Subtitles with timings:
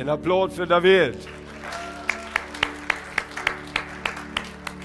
[0.00, 1.16] En applåd för David.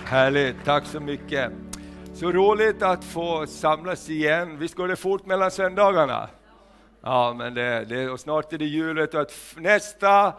[0.05, 1.51] Härligt, tack så mycket.
[2.13, 4.57] Så roligt att få samlas igen.
[4.59, 6.29] Visst går det fort mellan söndagarna?
[7.01, 10.33] Ja, men det, det, och snart är det julet och nästa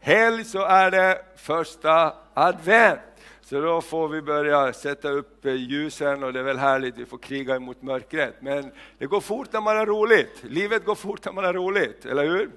[0.00, 3.00] helg så är det första advent.
[3.40, 7.06] Så då får vi börja sätta upp eh, ljusen och det är väl härligt, vi
[7.06, 8.34] får kriga emot mörkret.
[8.40, 10.42] Men det går fort när man har roligt.
[10.42, 12.50] Livet går fort när man har roligt, eller hur?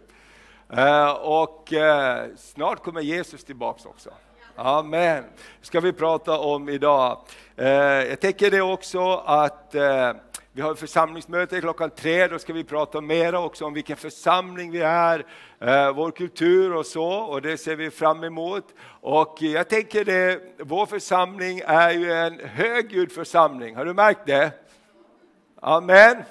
[0.77, 4.09] Eh, och eh, snart kommer Jesus tillbaks också.
[4.55, 5.23] Amen.
[5.59, 7.19] Det ska vi prata om idag.
[7.55, 9.75] Eh, jag tänker det också att
[10.53, 14.81] vi har församlingsmöte klockan tre, då ska vi prata mer också om vilken församling vi
[14.81, 15.25] är,
[15.91, 18.65] vår kultur och så, och det ser vi fram emot.
[19.01, 24.51] Och jag tänker det, vår församling är ju en högljudd församling, har du märkt det?
[25.61, 26.23] Amen.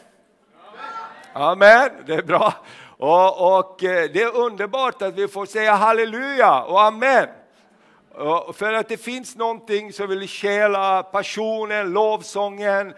[1.33, 2.55] Amen, det är bra.
[3.01, 7.29] Och, och eh, det är underbart att vi får säga halleluja och amen.
[8.55, 12.95] För att det finns någonting som vill stjäla passionen, lovsången, eh,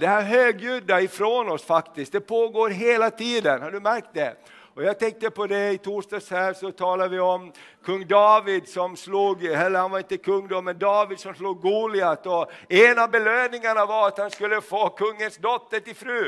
[0.00, 2.12] det här högljudda ifrån oss faktiskt.
[2.12, 4.36] Det pågår hela tiden, har du märkt det?
[4.76, 7.52] Och jag tänkte på det i torsdags här så talade vi om
[7.84, 12.26] kung David som slog, eller han var inte kung då, men David som slog Goliat
[12.26, 16.22] och en av belöningarna var att han skulle få kungens dotter till fru.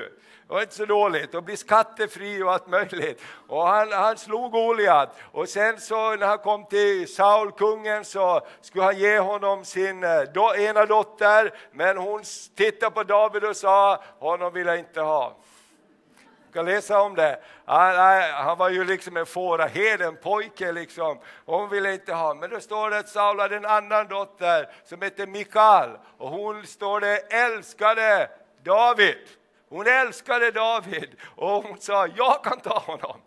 [0.47, 3.23] Det var inte så dåligt, och bli skattefri och allt möjligt.
[3.49, 8.41] Och han, han slog Goliat och sen så när han kom till Saul, kungen, så
[8.61, 12.23] skulle han ge honom sin eh, do, ena dotter, men hon
[12.57, 15.37] tittade på David och sa, honom vill jag inte ha
[16.53, 17.41] kan läsa om det.
[17.65, 17.97] Han,
[18.33, 21.19] han var ju liksom en fåraherde, en pojke liksom.
[21.47, 25.03] Hon ville inte ha, men då står det att Saul hade en annan dotter som
[25.03, 28.31] hette Mikal och hon står det älskade
[28.65, 29.19] David.
[29.69, 33.21] Hon älskade David och hon sa, jag kan ta honom.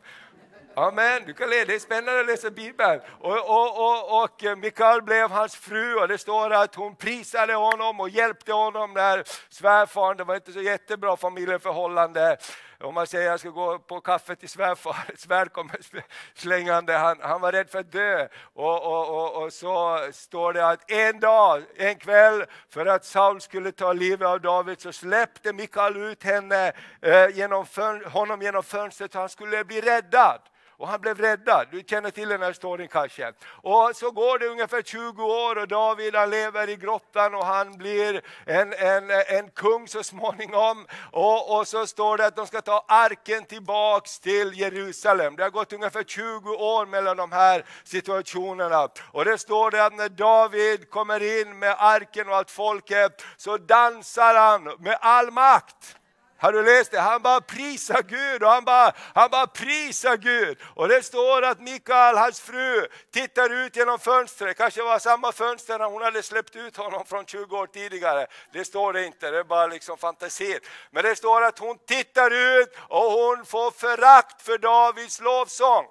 [0.75, 3.01] Amen, du kan läsa, det är spännande att läsa Bibeln.
[3.19, 7.99] Och, och, och, och Mikael blev hans fru och det står att hon prisade honom
[7.99, 12.37] och hjälpte honom när svärfaren, det var inte så jättebra familjeförhållande.
[12.83, 15.77] Om man säger att jag ska gå på kaffe till svärfar, svärd kommer
[16.33, 18.27] slängande, han, han var rädd för att dö.
[18.53, 23.41] Och, och, och, och, så står det att en dag, en kväll, för att Saul
[23.41, 26.71] skulle ta livet av David så släppte Mikael ut henne,
[27.01, 27.65] eh, genom,
[28.05, 30.41] honom genom fönstret, han skulle bli räddad
[30.81, 31.67] och han blev räddad.
[31.71, 33.33] Du känner till den här storyn kanske.
[33.47, 37.77] Och så går det ungefär 20 år och David han lever i grottan och han
[37.77, 40.87] blir en, en, en kung så småningom.
[41.11, 45.35] Och, och så står det att de ska ta arken tillbaks till Jerusalem.
[45.35, 48.89] Det har gått ungefär 20 år mellan de här situationerna.
[49.11, 53.57] Och det står det att när David kommer in med arken och allt folket så
[53.57, 55.97] dansar han med all makt.
[56.41, 56.99] Har du läst det?
[56.99, 60.57] Han bara prisar Gud och han bara, han bara prisar Gud.
[60.75, 64.57] Och det står att Mikael, hans fru, tittar ut genom fönstret.
[64.57, 68.27] kanske var samma fönster när hon hade släppt ut honom från 20 år tidigare.
[68.53, 70.59] Det står det inte, det är bara liksom fantasi.
[70.91, 75.85] Men det står att hon tittar ut och hon får förakt för Davids lovsång.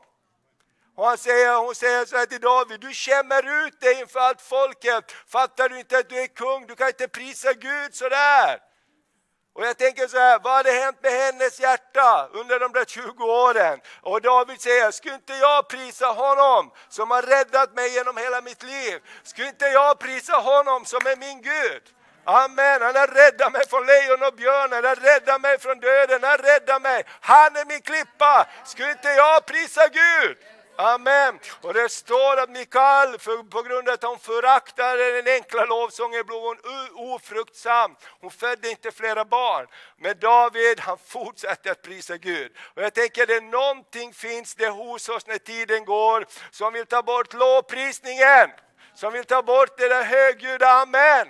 [0.97, 4.43] Och han säger, hon säger så här till David, du skämmer ut dig inför allt
[4.43, 5.12] folket.
[5.28, 6.66] Fattar du inte att du är kung?
[6.66, 8.69] Du kan inte prisa Gud sådär.
[9.55, 13.25] Och jag tänker så här, vad hade hänt med hennes hjärta under de där 20
[13.25, 13.81] åren?
[14.00, 18.62] Och David säger, skulle inte jag prisa honom som har räddat mig genom hela mitt
[18.62, 19.00] liv?
[19.22, 21.83] Skulle inte jag prisa honom som är min Gud?
[22.25, 26.19] Amen, han har räddat mig från lejon och björn, han har räddat mig från döden,
[26.22, 27.05] han har räddat mig.
[27.21, 28.47] Han är min klippa.
[28.65, 30.37] Skulle inte jag prisa Gud?
[30.80, 31.38] Amen.
[31.60, 36.26] Och det står att Mikael, för, på grund av att hon föraktade den enkla lovsången,
[36.26, 36.56] blev hon
[36.94, 37.96] ofruktsam.
[38.20, 39.66] Hon födde inte flera barn.
[39.98, 42.52] Men David, han fortsatte att prisa Gud.
[42.74, 47.03] Och jag tänker det någonting finns det hos oss när tiden går, som vill ta
[47.03, 48.50] bort lovprisningen.
[48.94, 51.28] Som vill ta bort det där högljudda amen.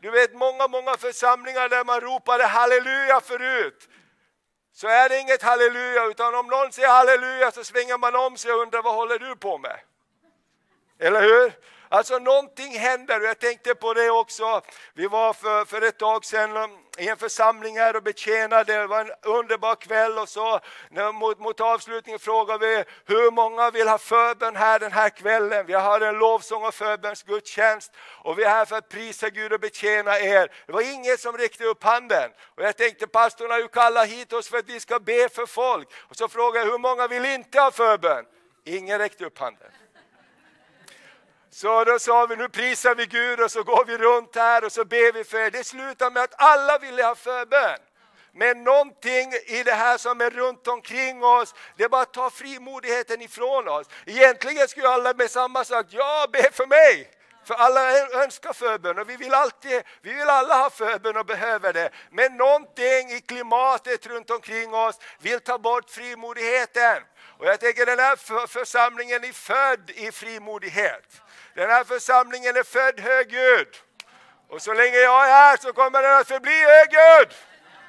[0.00, 3.88] Du vet många, många församlingar där man ropade halleluja förut
[4.80, 8.52] så är det inget halleluja, utan om någon säger halleluja så svänger man om sig
[8.52, 9.80] och undrar vad håller du på med?
[10.98, 11.52] Eller hur?
[11.90, 14.62] Alltså någonting händer och jag tänkte på det också.
[14.94, 18.72] Vi var för, för ett tag sedan um, i en församling här och betjänade.
[18.72, 20.60] Det var en underbar kväll och så
[21.14, 22.84] mot, mot avslutningen frågade vi
[23.14, 25.66] hur många vill ha förbön här den här kvällen.
[25.66, 27.92] Vi har en lovsång och förbönsgudstjänst
[28.24, 30.52] och vi är här för att prisa Gud och betjäna er.
[30.66, 32.30] Det var ingen som räckte upp handen.
[32.56, 35.46] Och jag tänkte pastorn har ju kallat hit oss för att vi ska be för
[35.46, 35.88] folk.
[35.98, 38.24] Och så frågade jag hur många vill inte ha förbön?
[38.64, 39.68] Ingen räckte upp handen.
[41.60, 44.72] Så då sa vi, nu prisar vi Gud och så går vi runt här och
[44.72, 45.50] så ber vi för er.
[45.50, 47.78] Det slutar med att alla ville ha förbön.
[48.32, 53.68] Men någonting i det här som är runt omkring oss, det bara tar frimodigheten ifrån
[53.68, 53.86] oss.
[54.06, 57.10] Egentligen skulle alla med samma sak, ja be för mig.
[57.44, 61.72] För alla önskar förbön och vi vill, alltid, vi vill alla ha förbön och behöver
[61.72, 61.90] det.
[62.10, 67.02] Men någonting i klimatet runt omkring oss vill ta bort frimodigheten.
[67.38, 71.22] Och jag tänker den här församlingen är född i frimodighet.
[71.58, 73.68] Den här församlingen är född högljudd.
[74.48, 77.34] Och så länge jag är här så kommer den att förbli högljudd.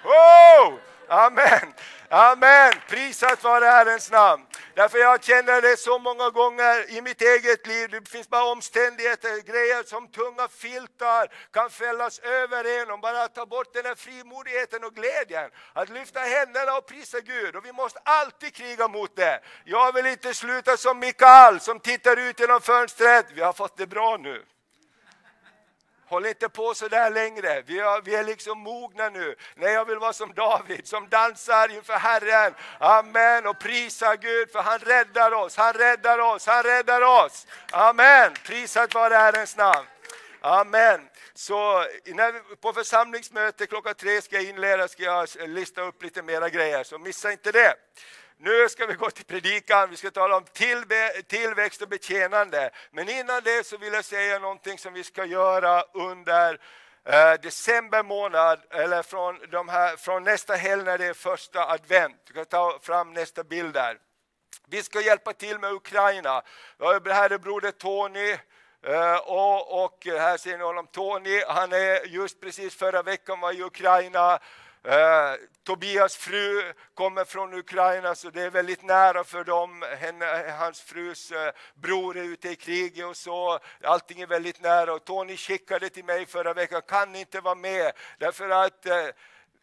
[0.04, 0.74] Oh!
[1.08, 1.74] Amen,
[2.10, 2.74] amen.
[2.88, 4.46] Prisat vare Herrens namn.
[4.76, 7.90] Därför jag känner det så många gånger i mitt eget liv.
[7.90, 13.46] Det finns bara omständigheter, grejer som tunga filtar kan fällas över en och bara ta
[13.46, 15.50] bort den här frimodigheten och glädjen.
[15.74, 17.56] Att lyfta händerna och prisa Gud.
[17.56, 19.40] Och vi måste alltid kriga mot det.
[19.64, 23.26] Jag vill inte sluta som Mikael som tittar ut genom fönstret.
[23.34, 24.46] Vi har fått det bra nu.
[26.10, 27.64] Håll inte på så där längre.
[27.66, 29.36] Vi är, vi är liksom mogna nu.
[29.56, 32.54] Nej, jag vill vara som David som dansar inför Herren.
[32.80, 33.48] Amen.
[33.48, 37.48] Och prisa Gud för han räddar oss, han räddar oss, han räddar oss.
[37.72, 38.34] Amen.
[38.46, 39.88] Prisat vare Herrens namn.
[40.42, 41.10] Amen.
[41.34, 46.50] Så när, på församlingsmöte klockan tre ska jag inleda, ska jag lista upp lite mera
[46.50, 47.74] grejer, så missa inte det.
[48.42, 50.46] Nu ska vi gå till predikan, vi ska tala om
[51.28, 52.70] tillväxt och betjänande.
[52.92, 56.60] Men innan det så vill jag säga någonting som vi ska göra under
[57.06, 62.16] eh, december månad, eller från, de här, från nästa helg när det är första advent.
[62.26, 63.98] Du kan ta fram nästa bild där.
[64.68, 66.42] Vi ska hjälpa till med Ukraina.
[67.06, 68.38] Här är broder Tony,
[68.88, 73.54] Uh, och, och, här ser ni honom, Tony, han är just precis förra veckan var
[73.54, 74.40] i Ukraina
[74.84, 79.84] Eh, Tobias fru kommer från Ukraina så det är väldigt nära för dem.
[80.00, 83.60] Henne, hans frus eh, bror är ute i kriget och så.
[83.84, 84.94] Allting är väldigt nära.
[84.94, 89.08] Och Tony skickade till mig förra veckan, kan inte vara med därför att eh,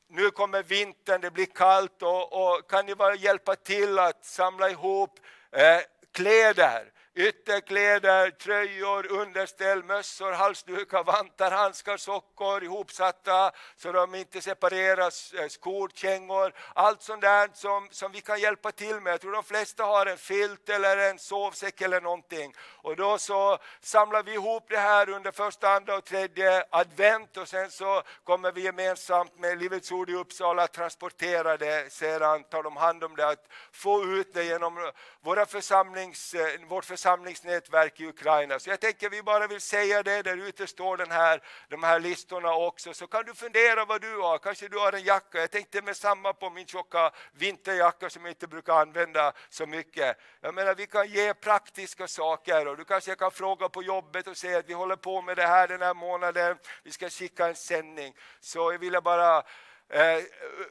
[0.09, 4.71] nu kommer vintern, det blir kallt och, och kan ni bara hjälpa till att samla
[4.71, 5.21] ihop
[5.53, 5.81] eh,
[6.13, 15.49] kläder Ytterkläder, tröjor, underställ, mössor, halsdukar, vantar, handskar, sockor ihopsatta så de inte separeras, eh,
[15.49, 16.53] skor, kängor.
[16.75, 19.13] Allt sånt där som, som vi kan hjälpa till med.
[19.13, 22.53] Jag tror de flesta har en filt eller en sovsäck eller någonting.
[22.61, 27.49] Och då så samlar vi ihop det här under första, andra och tredje advent och
[27.49, 31.93] sen så kommer vi gemensamt med Livets Ord i Uppsala att transportera det.
[31.93, 36.85] Sedan tar de hand om det, att få ut det genom våra församlings, eh, vårt
[36.85, 38.59] församlings församlingsnätverk i Ukraina.
[38.59, 42.01] Så jag tänker vi bara vill säga det, där ute står den här, de här
[42.01, 42.95] listorna också.
[42.95, 45.39] Så kan du fundera vad du har, kanske du har en jacka.
[45.39, 50.17] Jag tänkte med samma på min tjocka vinterjacka som jag inte brukar använda så mycket.
[50.41, 54.37] Jag menar vi kan ge praktiska saker och du kanske kan fråga på jobbet och
[54.37, 57.55] säga att vi håller på med det här den här månaden, vi ska skicka en
[57.55, 58.15] sändning.
[58.41, 59.43] Så jag ville bara
[59.89, 60.23] eh,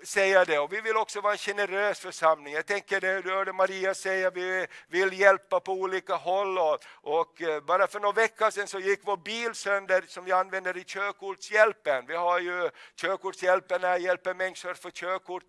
[0.03, 0.59] säga det.
[0.59, 2.53] Och vi vill också vara en generös församling.
[2.53, 6.57] Jag tänker det du hörde Maria säga, vi vill hjälpa på olika håll.
[6.57, 10.31] Och, och eh, bara för några veckor sedan så gick vår bil sönder som vi
[10.31, 12.05] använder i körkortshjälpen.
[12.07, 15.43] Vi har ju körkortshjälpen här, hjälper människor för körkort,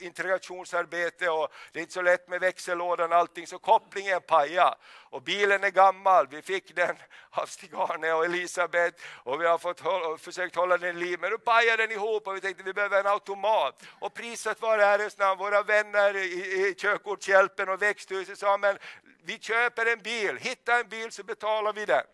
[0.00, 4.74] integrationsarbete och det är inte så lätt med växellådan och allting så kopplingen pajar.
[5.10, 6.96] Och bilen är gammal, vi fick den
[7.30, 9.80] av Stig-Arne och Elisabeth och vi har fått
[10.20, 11.18] försökt hålla den i liv.
[11.20, 13.82] Men nu pajade den ihop och vi tänkte vi behöver en automat.
[13.98, 18.78] Och priset var Herrens namn, våra vänner i, i körkortshjälpen och växthuset sa men
[19.24, 22.04] vi köper en bil, hitta en bil så betalar vi den.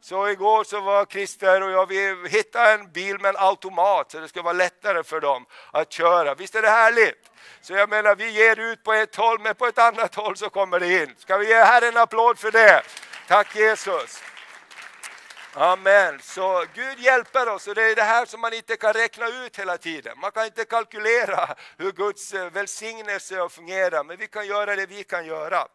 [0.00, 4.20] Så igår så var Christer och jag, vi hittade en bil med en automat så
[4.20, 6.34] det ska vara lättare för dem att köra.
[6.34, 7.30] Visst är det härligt?
[7.60, 10.50] Så jag menar, vi ger ut på ett håll, men på ett annat håll så
[10.50, 11.14] kommer det in.
[11.18, 12.82] Ska vi ge Herren en applåd för det?
[13.28, 14.33] Tack Jesus!
[15.56, 16.20] Amen.
[16.22, 19.58] Så Gud hjälper oss och det är det här som man inte kan räkna ut
[19.58, 20.18] hela tiden.
[20.18, 25.04] Man kan inte kalkylera hur Guds eh, välsignelse fungerar, men vi kan göra det vi
[25.04, 25.68] kan göra.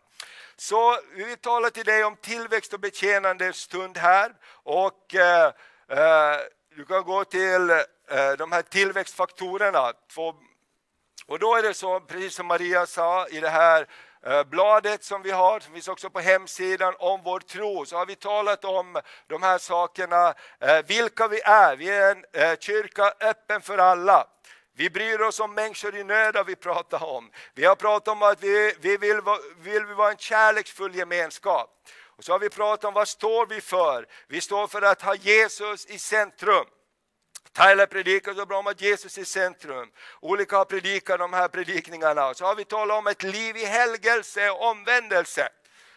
[0.56, 4.32] Så vi vill tala till dig om tillväxt och betjänande stund här.
[4.64, 5.54] Och eh,
[5.90, 6.38] eh,
[6.76, 9.94] Du kan gå till eh, de här tillväxtfaktorerna.
[10.14, 10.36] Två,
[11.26, 13.88] och då är det så, precis som Maria sa i det här
[14.26, 18.06] Eh, bladet som vi har, som finns också på hemsidan, om vår tro, så har
[18.06, 21.76] vi talat om de här sakerna, eh, vilka vi är.
[21.76, 24.28] Vi är en eh, kyrka öppen för alla.
[24.76, 27.32] Vi bryr oss om människor i nöd har vi pratat om.
[27.54, 29.22] Vi har pratat om att vi, vi vill,
[29.58, 31.70] vill vi vara en kärleksfull gemenskap.
[32.18, 34.08] Och så har vi pratat om vad står vi för?
[34.28, 36.66] Vi står för att ha Jesus i centrum.
[37.60, 39.90] Tyler predikar så bra om att Jesus är centrum.
[40.20, 42.34] Olika har predikat de här predikningarna.
[42.34, 45.50] Så har vi talat om ett liv i helgelse och omvändelse.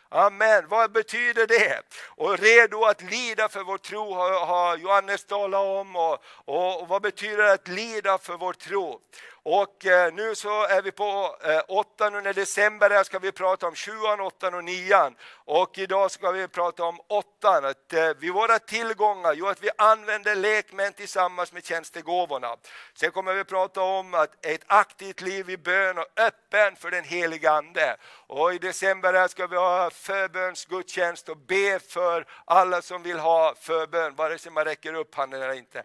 [0.09, 0.69] Amen.
[0.69, 1.83] Vad betyder det?
[2.07, 5.97] Och redo att lida för vår tro har, Johannes talat om.
[5.97, 9.01] Och, och, och, vad betyder det att lida för vår tro?
[9.45, 13.33] Och eh, nu så är vi på eh, åttan och under december, här ska vi
[13.33, 15.17] prata om sjuan, åttan och nian.
[15.45, 19.71] Och idag ska vi prata om åttan, att vi vid våra tillgångar, jo att vi
[19.79, 22.57] använder lekmän tillsammans med tjänstegåvorna.
[22.95, 27.05] Sen kommer vi prata om att ett aktivt liv i bön och öppen för den
[27.05, 27.97] heliga Ande.
[28.27, 33.55] Och i december här ska vi ha förbönsgudstjänst och be för alla som vill ha
[33.61, 35.83] förbön, vare sig man räcker upp handen eller inte.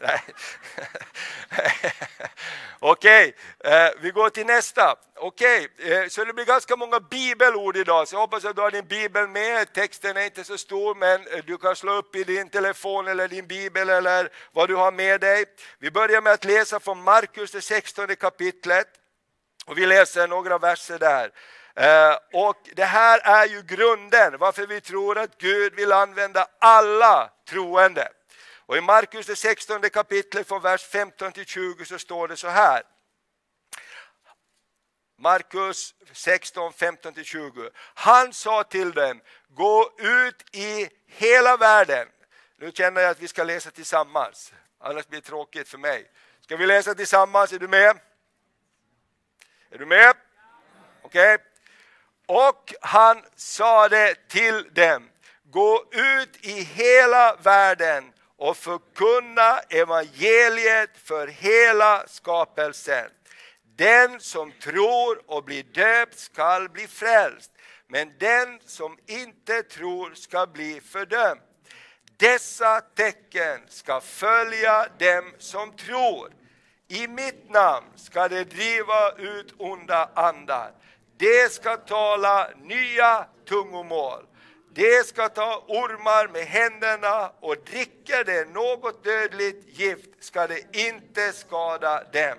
[2.94, 3.34] Okej,
[3.64, 4.96] eh, vi går till nästa.
[5.16, 8.70] Okej, eh, så det blir ganska många bibelord idag, så jag hoppas att du har
[8.70, 9.72] din bibel med.
[9.72, 13.28] Texten är inte så stor, men eh, du kan slå upp i din telefon eller
[13.28, 15.44] din bibel eller vad du har med dig.
[15.78, 18.86] Vi börjar med att läsa från Markus, det 16 kapitlet.
[19.66, 21.30] Och vi läser några verser där.
[21.76, 27.30] Eh, och det här är ju grunden varför vi tror att Gud vill använda alla
[27.48, 28.08] troende.
[28.66, 32.48] Och i Markus det 16 kapitlet från vers 15 till 20 så står det så
[32.48, 32.82] här.
[35.18, 37.70] Markus 16, 15 till 20.
[37.94, 42.08] Han sa till dem, gå ut i hela världen.
[42.56, 46.10] Nu känner jag att vi ska läsa tillsammans, annars blir det tråkigt för mig.
[46.40, 47.52] Ska vi läsa tillsammans?
[47.52, 47.98] Är du med?
[49.70, 50.16] Är du med?
[51.02, 51.34] Okej.
[51.34, 51.46] Okay.
[52.26, 55.10] Och han sade till dem,
[55.42, 63.10] gå ut i hela världen och förkunna evangeliet för hela skapelsen.
[63.76, 67.50] Den som tror och blir döpt skall bli frälst,
[67.88, 71.40] men den som inte tror ska bli fördömd.
[72.16, 76.30] Dessa tecken ska följa dem som tror.
[76.88, 80.72] I mitt namn ska de driva ut onda andar.
[81.16, 84.26] De ska tala nya tungomål.
[84.74, 91.32] De ska ta ormar med händerna och dricker det något dödligt gift ska det inte
[91.32, 92.38] skada dem.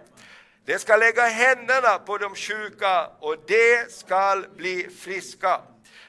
[0.66, 5.62] De ska lägga händerna på de sjuka och de skall bli friska.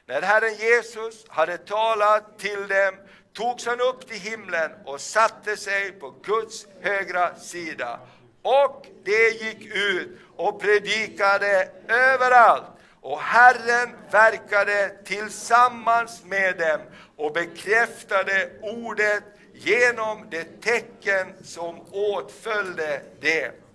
[0.06, 2.94] När Herren Jesus hade talat till dem
[3.32, 8.00] togs han upp till himlen och satte sig på Guds högra sida.
[8.42, 12.75] Och de gick ut och predikade överallt
[13.06, 16.80] och Herren verkade tillsammans med dem
[17.16, 23.65] och bekräftade ordet genom det tecken som åtföljde det.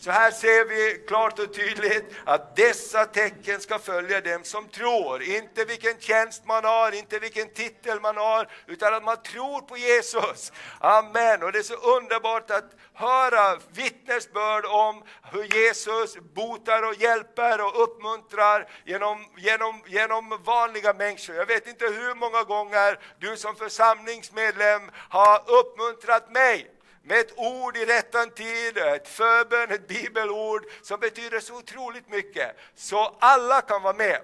[0.00, 5.22] Så här ser vi klart och tydligt att dessa tecken ska följa dem som tror.
[5.22, 9.76] Inte vilken tjänst man har, inte vilken titel man har, utan att man tror på
[9.76, 10.52] Jesus.
[10.80, 11.42] Amen.
[11.42, 15.02] Och det är så underbart att höra vittnesbörd om
[15.32, 21.36] hur Jesus botar och hjälper och uppmuntrar genom, genom, genom vanliga människor.
[21.36, 27.76] Jag vet inte hur många gånger du som församlingsmedlem har uppmuntrat mig med ett ord
[27.76, 32.56] i rättan tid, ett förbön, ett bibelord som betyder så otroligt mycket.
[32.74, 34.20] Så alla kan vara med.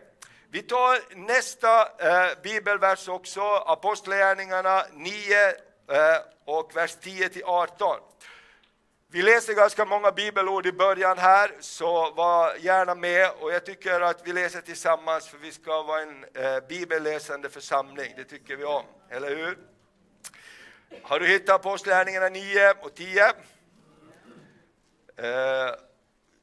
[0.50, 5.54] Vi tar nästa eh, bibelvers också, Apostlagärningarna 9 eh,
[6.44, 7.98] och vers 10 till 18.
[9.14, 13.30] Vi läser ganska många bibelord i början här, så var gärna med.
[13.40, 18.14] Och jag tycker att vi läser tillsammans, för vi ska vara en eh, bibelläsande församling.
[18.16, 19.58] Det tycker vi om, eller hur?
[21.02, 23.26] Har du hittat Apostlagärningarna 9 och 10?
[25.16, 25.74] Eh,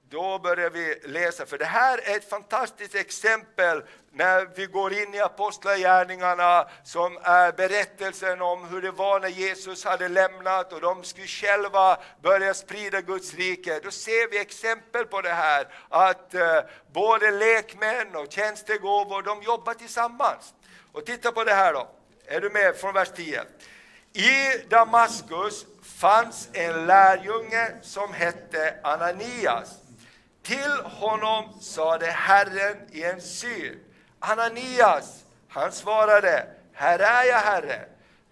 [0.09, 5.13] då börjar vi läsa, för det här är ett fantastiskt exempel när vi går in
[5.13, 11.03] i Apostlagärningarna som är berättelsen om hur det var när Jesus hade lämnat och de
[11.03, 13.79] skulle själva börja sprida Guds rike.
[13.83, 16.59] Då ser vi exempel på det här, att eh,
[16.93, 20.53] både lekmän och tjänstegåvor, de jobbar tillsammans.
[20.91, 21.87] Och titta på det här då,
[22.25, 23.43] är du med från vers 10?
[24.13, 29.77] I Damaskus fanns en lärjunge som hette Ananias.
[30.43, 33.79] Till honom sade Herren i en syn,
[34.19, 37.85] Ananias, han svarade, här är jag Herre.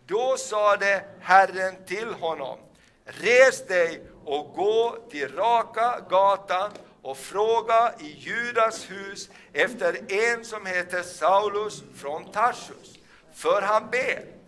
[0.06, 2.60] Då sade Herren till honom,
[3.06, 6.72] res dig och gå till raka gatan
[7.02, 13.00] och fråga i Judas hus efter en som heter Saulus från Tarsus,
[13.34, 14.39] för han ber.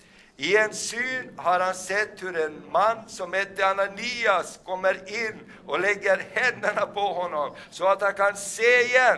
[0.41, 5.79] I en syn har han sett hur en man som heter Ananias kommer in och
[5.79, 9.17] lägger händerna på honom så att han kan se igen.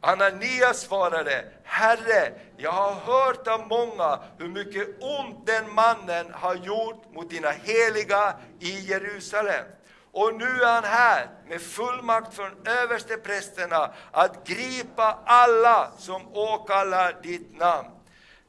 [0.00, 7.12] Ananias svarade, Herre, jag har hört av många hur mycket ont den mannen har gjort
[7.12, 9.64] mot dina heliga i Jerusalem.
[10.12, 17.58] Och nu är han här med fullmakt från översteprästerna att gripa alla som åkallar ditt
[17.58, 17.88] namn.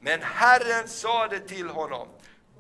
[0.04, 2.08] Men Herren sade till honom,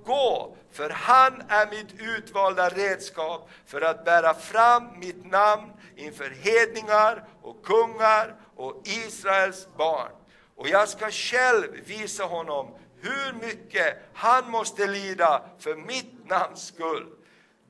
[0.06, 7.24] Gå, för han är mitt utvalda redskap för att bära fram mitt namn inför hedningar
[7.42, 10.12] och kungar och Israels barn.
[10.56, 17.08] Och jag ska själv visa honom hur mycket han måste lida för mitt namns skull.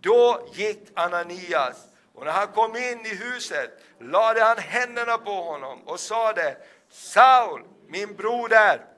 [0.01, 1.77] Då gick Ananias
[2.15, 6.57] och när han kom in i huset lade han händerna på honom och sade
[6.89, 8.92] Saul, min broder,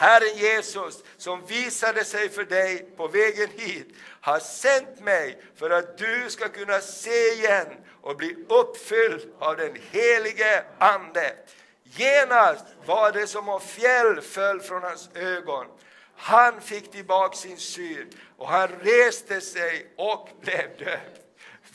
[0.00, 3.88] Herren Jesus som visade sig för dig på vägen hit
[4.20, 7.66] har sänt mig för att du ska kunna se igen
[8.02, 11.32] och bli uppfylld av den helige Ande.
[11.84, 15.66] Genast var det som om fjäll föll från hans ögon.
[16.16, 21.19] Han fick tillbaka sin syn och han reste sig och blev döpt.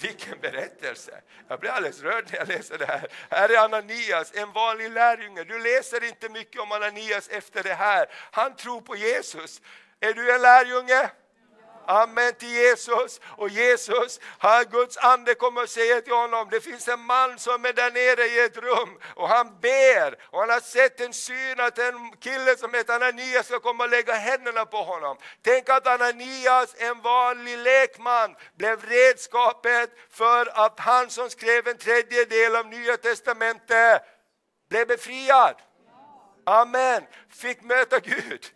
[0.02, 1.22] Vilken berättelse!
[1.48, 3.08] Jag blir alldeles rörd när jag läser det här.
[3.30, 5.44] Här är Ananias, en vanlig lärjunge.
[5.44, 8.06] Du läser inte mycket om Ananias efter det här.
[8.32, 9.62] Han tror på Jesus.
[10.00, 11.10] Är du en lärjunge?
[11.88, 13.22] Amen till Jesus.
[13.38, 17.66] Och Jesus, har Guds ande kommer och säger till honom, det finns en man som
[17.66, 21.60] är där nere i ett rum och han ber och han har sett en syn
[21.60, 25.18] att en kille som heter Ananias ska komma och lägga händerna på honom.
[25.42, 32.56] Tänk att Ananias, en vanlig lekman, blev redskapet för att han som skrev en tredjedel
[32.56, 34.02] av Nya Testamentet
[34.70, 35.56] blev befriad.
[36.46, 38.55] Amen, fick möta Gud.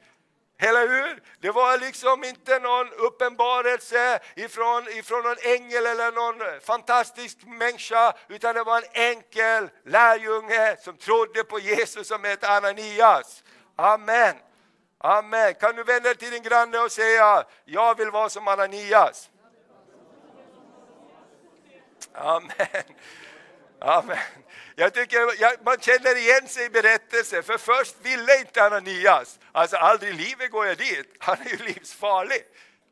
[0.62, 1.24] Eller hur?
[1.40, 8.56] Det var liksom inte någon uppenbarelse ifrån, ifrån någon ängel eller någon fantastisk människa, utan
[8.56, 13.44] det var en enkel lärjunge som trodde på Jesus som hette Ananias.
[13.76, 14.36] Amen.
[14.98, 15.54] Amen.
[15.54, 19.30] Kan du vända dig till din granne och säga, jag vill vara som Ananias.
[22.14, 22.84] Amen.
[23.82, 24.18] Amen.
[24.76, 29.40] Jag tycker jag, man känner igen sig i berättelsen, för först ville inte Ananias.
[29.52, 32.42] Alltså aldrig i livet går jag dit, han är ju livsfarlig.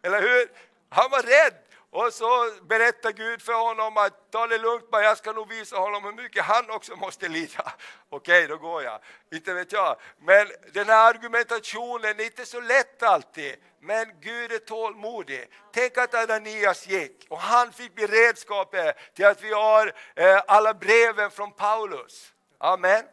[0.04, 0.48] Eller hur?
[0.90, 1.54] Han var rädd.
[1.98, 5.78] Och så berättar Gud för honom att ta det lugnt men jag ska nog visa
[5.78, 7.74] honom hur mycket han också måste lida.
[8.10, 9.00] Okej, då går jag.
[9.32, 9.98] Inte vet jag.
[10.20, 13.56] Men den här argumentationen är inte så lätt alltid.
[13.80, 15.50] Men Gud är tålmodig.
[15.74, 21.32] Tänk att Ananias gick och han fick beredskapen till att vi har eh, alla breven
[21.32, 22.34] från Paulus.
[22.58, 23.04] Amen.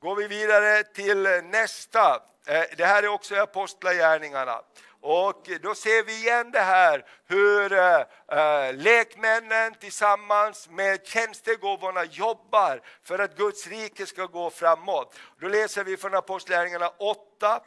[0.00, 2.22] Går vi vidare till nästa.
[2.46, 4.62] Eh, det här är också Apostlagärningarna.
[5.00, 13.18] Och då ser vi igen det här hur äh, lekmännen tillsammans med tjänstegåvorna jobbar för
[13.18, 15.16] att Guds rike ska gå framåt.
[15.40, 17.60] Då läser vi från Apostlagärningarna 8,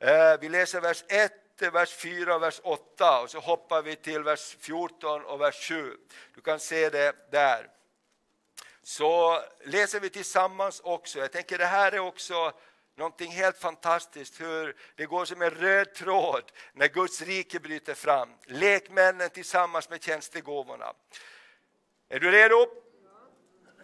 [0.00, 1.32] äh, eh, vi läser vers 1
[1.68, 5.96] vers 4 och vers 8 och så hoppar vi till vers 14 och vers 7.
[6.34, 7.68] Du kan se det där.
[8.82, 11.18] Så läser vi tillsammans också.
[11.18, 12.52] Jag tänker det här är också
[13.00, 18.28] Någonting helt fantastiskt hur det går som en röd tråd när Guds rike bryter fram.
[18.46, 20.92] Lekmännen tillsammans med tjänstegåvorna.
[22.08, 22.66] Är du redo?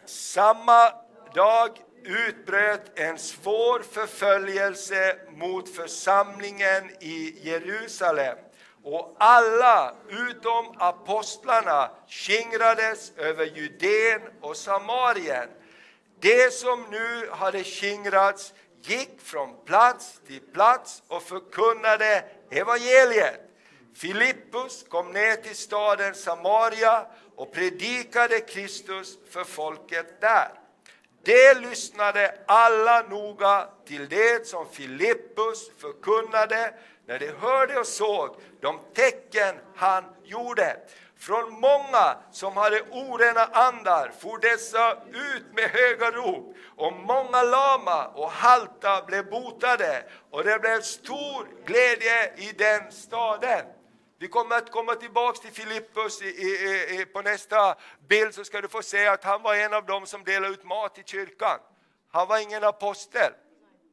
[0.07, 0.93] Samma
[1.35, 8.39] dag utbröt en svår förföljelse mot församlingen i Jerusalem
[8.85, 15.49] och alla utom apostlarna skingrades över Judeen och Samarien.
[16.21, 18.55] Det som nu hade skingrats
[18.89, 23.41] gick från plats till plats och förkunnade evangeliet.
[23.95, 30.49] Filippus kom ner till staden Samaria och predikade Kristus för folket där.
[31.25, 36.75] De lyssnade alla noga till det som Filippus förkunnade
[37.07, 40.77] när de hörde och såg de tecken han gjorde.
[41.19, 48.07] Från många som hade orena andar for dessa ut med höga rop och många lama
[48.07, 53.65] och halta blev botade och det blev stor glädje i den staden.
[54.19, 57.75] Vi kommer att komma tillbaks till Filippus i, i, i, på nästa
[58.09, 60.65] bild så ska du få se att han var en av dem som delade ut
[60.65, 61.59] mat i kyrkan.
[62.13, 63.33] Han var ingen apostel.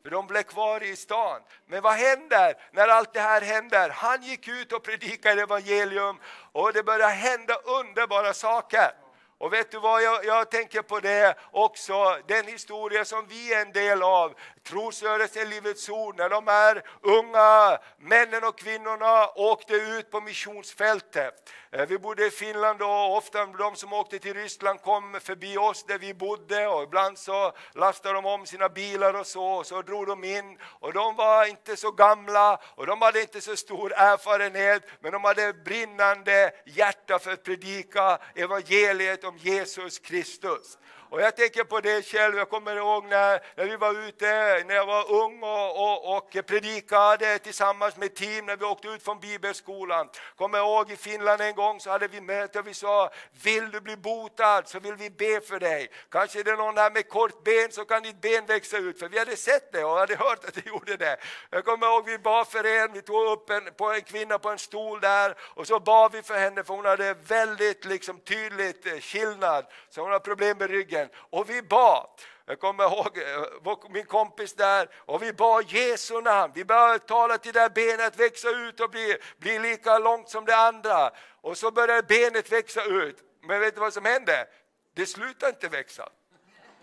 [0.04, 1.42] För de blev kvar i stan.
[1.68, 3.90] Men vad händer när allt det här händer?
[3.90, 6.20] Han gick ut och predikade evangelium
[6.52, 8.92] och det började hända underbara saker.
[9.38, 13.62] Och vet du vad, jag, jag, tänker på det också, den historia som vi är
[13.62, 20.12] en del av, trosrörelsen Livets Ord, när de här unga männen och kvinnorna åkte ut
[20.12, 21.50] på missionsfältet.
[21.72, 25.84] Eh, vi bodde i Finland och ofta de som åkte till Ryssland kom förbi oss
[25.84, 29.82] där vi bodde och ibland så lastade de om sina bilar och så, och så
[29.82, 33.94] drog de in och de var inte så gamla och de hade inte så stor
[33.94, 40.78] erfarenhet men de hade brinnande hjärta för att predika evangeliet om Jesus Kristus.
[41.14, 44.26] Och jag tänker på det själv, jag kommer ihåg när, när vi var ute,
[44.68, 49.04] när jag var ung och, och, och predikade tillsammans med team när vi åkte ut
[49.04, 50.10] från bibelskolan.
[50.36, 53.12] Kommer ihåg i Finland en gång så hade vi möte och vi sa,
[53.44, 55.90] vill du bli botad så vill vi be för dig.
[56.12, 59.10] Kanske det är någon där med kort ben så kan ditt ben växa ut, för
[59.10, 61.18] vi hade sett det och hade hört att det gjorde det.
[61.50, 64.50] Jag kommer ihåg vi bad för en, vi tog upp en, på en kvinna på
[64.50, 68.86] en stol där och så bad vi för henne för hon hade väldigt liksom, tydligt
[68.86, 71.03] eh, skillnad, så hon har problem med ryggen.
[71.16, 72.08] Och vi bad.
[72.46, 76.54] Jag kommer ihåg eh, min kompis där och vi bad Jesu namn.
[76.56, 80.46] Vi började tala till det där benet växa ut och bli, bli lika långt som
[80.46, 81.12] det andra.
[81.42, 83.18] Och så började benet växa ut.
[83.42, 84.48] Men vet du vad som hände?
[84.96, 86.10] Det slutade inte växa.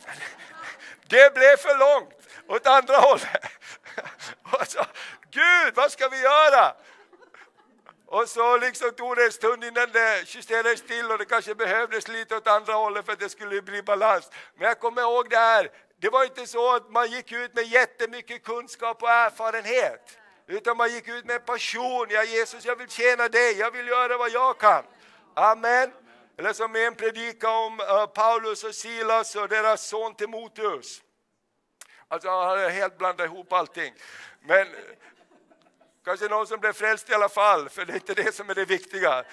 [1.07, 2.15] Det blev för långt
[2.49, 3.45] åt andra hållet.
[4.43, 4.85] Och så,
[5.31, 6.75] Gud, vad ska vi göra?
[8.11, 12.09] Och så liksom tog det en stund innan det justerades till och det kanske behövdes
[12.09, 14.31] lite åt andra hållet för att det skulle bli balans.
[14.55, 15.71] Men jag kommer ihåg det här,
[16.01, 20.19] det var inte så att man gick ut med jättemycket kunskap och erfarenhet.
[20.47, 24.17] Utan man gick ut med passion, ja Jesus jag vill tjäna dig, jag vill göra
[24.17, 24.85] vad jag kan.
[25.35, 25.93] Amen.
[26.39, 31.03] Eller som en predika om uh, Paulus och Silas och deras son Timoteus.
[32.09, 33.95] Alltså han hade helt blandat ihop allting.
[34.41, 34.67] Men
[36.05, 38.55] Kanske någon som blev frälst i alla fall, för det är inte det som är
[38.55, 39.25] det viktiga.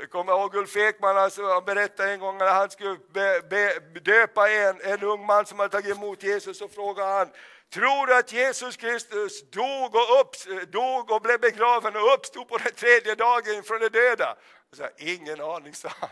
[0.00, 3.80] Jag kommer ihåg Ulf Ekman, alltså, han berättade en gång när han skulle be, be,
[4.00, 7.28] döpa en, en ung man som hade tagit emot Jesus, så frågade han
[7.74, 10.36] Tror du att Jesus Kristus dog och, upp,
[10.72, 14.36] dog och blev begraven och uppstod på den tredje dagen från de döda?
[14.70, 16.10] Jag sa, Ingen aning, sa han.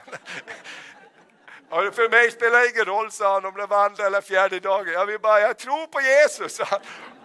[1.70, 4.61] Ja, för mig spelar det ingen roll, sa han, om det var andra eller fjärde
[4.61, 4.92] dagen.
[4.92, 6.81] Jag vill bara, jag tror på Jesus, sa han.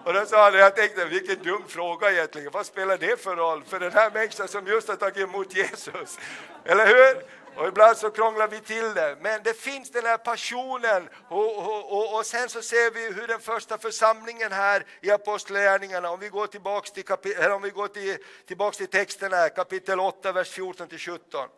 [0.08, 2.52] Och då sa han, jag tänkte, vilken dum fråga egentligen.
[2.52, 6.20] Vad spelar det för roll för den här människan som just har tagit emot Jesus?
[6.66, 7.24] Eller hur?
[7.56, 9.18] Och ibland så krånglar vi till det.
[9.22, 11.10] Men det finns den här passionen.
[11.30, 16.10] Och, och, och, och sen så ser vi hur den första församlingen här i Apostlagärningarna,
[16.10, 18.18] om vi går tillbaks till, kapi- om vi går till,
[18.48, 21.50] tillbaks till texten här, kapitel 8, vers 14 till 17.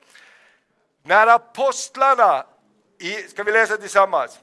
[1.03, 2.45] När apostlarna,
[2.99, 4.39] i, ska vi läsa tillsammans?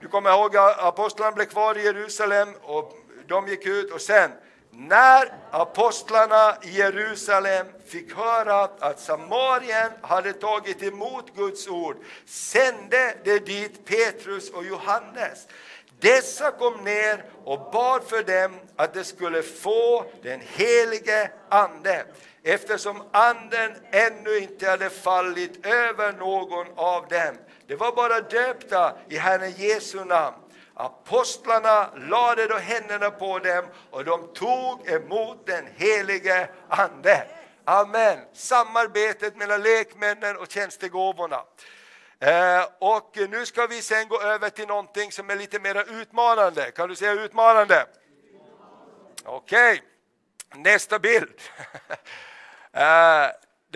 [0.00, 2.92] Du kommer ihåg att apostlarna blev kvar i Jerusalem och
[3.28, 4.30] de gick ut och sen
[4.70, 13.38] när apostlarna i Jerusalem fick höra att Samarien hade tagit emot Guds ord sände de
[13.38, 15.46] dit Petrus och Johannes.
[16.00, 22.06] Dessa kom ner och bad för dem att de skulle få den helige Ande
[22.42, 27.36] eftersom anden ännu inte hade fallit över någon av dem.
[27.66, 30.36] Det var bara döpta i Herren Jesu namn.
[30.74, 37.26] Apostlarna lade då händerna på dem och de tog emot den helige Ande.
[37.64, 38.18] Amen.
[38.32, 41.42] Samarbetet mellan lekmännen och tjänstegåvorna.
[42.20, 46.70] Eh, och nu ska vi sen gå över till någonting som är lite mer utmanande.
[46.70, 47.86] Kan du säga utmanande?
[49.24, 50.62] Okej, okay.
[50.62, 51.40] nästa bild.
[52.72, 53.26] eh,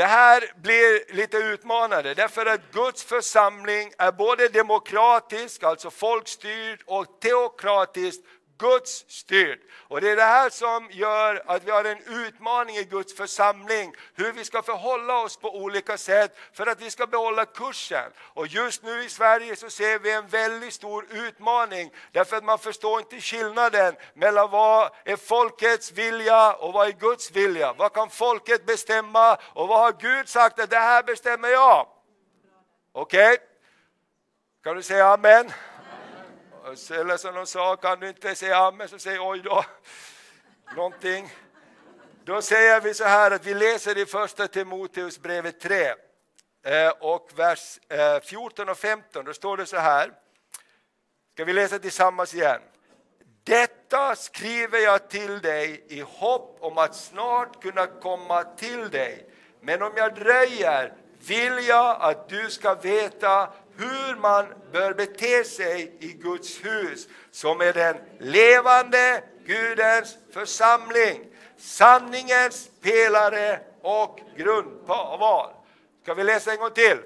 [0.01, 7.21] det här blir lite utmanande därför att Guds församling är både demokratisk, alltså folkstyrd, och
[7.21, 8.21] teokratisk,
[8.61, 9.59] Guds styrd.
[9.89, 13.95] Och det är det här som gör att vi har en utmaning i Guds församling,
[14.15, 18.11] hur vi ska förhålla oss på olika sätt för att vi ska behålla kursen.
[18.19, 22.59] Och just nu i Sverige så ser vi en väldigt stor utmaning, därför att man
[22.59, 27.73] förstår inte skillnaden mellan vad är folkets vilja och vad är Guds vilja.
[27.73, 31.87] Vad kan folket bestämma och vad har Gud sagt att det här bestämmer jag?
[32.93, 33.33] Okej?
[33.33, 33.47] Okay?
[34.65, 35.53] Kan du säga amen?
[36.71, 39.65] Eller som de sa, kan du inte säga amen så säg oj då.
[40.77, 41.33] Någonting.
[42.25, 45.87] Då säger vi så här att vi läser i första Timoteus brevet 3
[46.65, 49.25] eh, och vers eh, 14 och 15.
[49.25, 50.13] Då står det så här.
[51.35, 52.61] Ska vi läsa tillsammans igen?
[53.45, 59.31] Detta skriver jag till dig i hopp om att snart kunna komma till dig.
[59.61, 60.93] Men om jag dröjer
[61.27, 67.61] vill jag att du ska veta hur man bör bete sig i Guds hus som
[67.61, 71.25] är den levande Gudens församling,
[71.59, 75.51] sanningens pelare och grundval.
[76.03, 76.99] Ska vi läsa en gång till?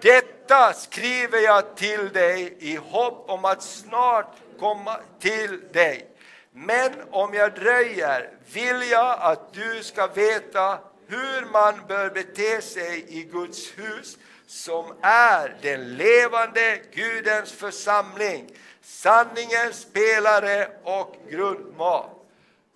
[0.00, 6.10] Detta skriver jag till dig i hopp om att snart komma till dig.
[6.52, 13.04] Men om jag dröjer vill jag att du ska veta hur man bör bete sig
[13.08, 18.50] i Guds hus som är den levande Gudens församling,
[18.82, 22.10] sanningens pelare och grundval.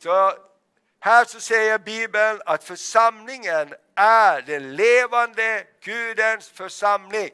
[0.03, 0.33] Så
[1.01, 7.31] här så säger Bibeln att församlingen är den levande Gudens församling.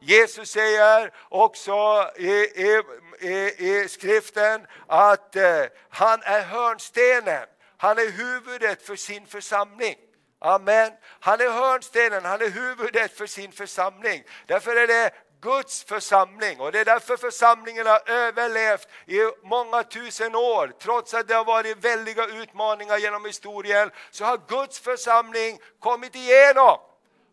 [0.00, 2.82] Jesus säger också i, i,
[3.20, 9.96] i, i skriften att eh, han är hörnstenen, han är huvudet för sin församling.
[10.44, 10.92] Amen.
[11.20, 14.24] Han är hörnstenen, han är huvudet för sin församling.
[14.46, 20.34] Därför är det Guds församling och det är därför församlingen har överlevt i många tusen
[20.34, 20.72] år.
[20.82, 26.78] Trots att det har varit väldiga utmaningar genom historien så har Guds församling kommit igenom.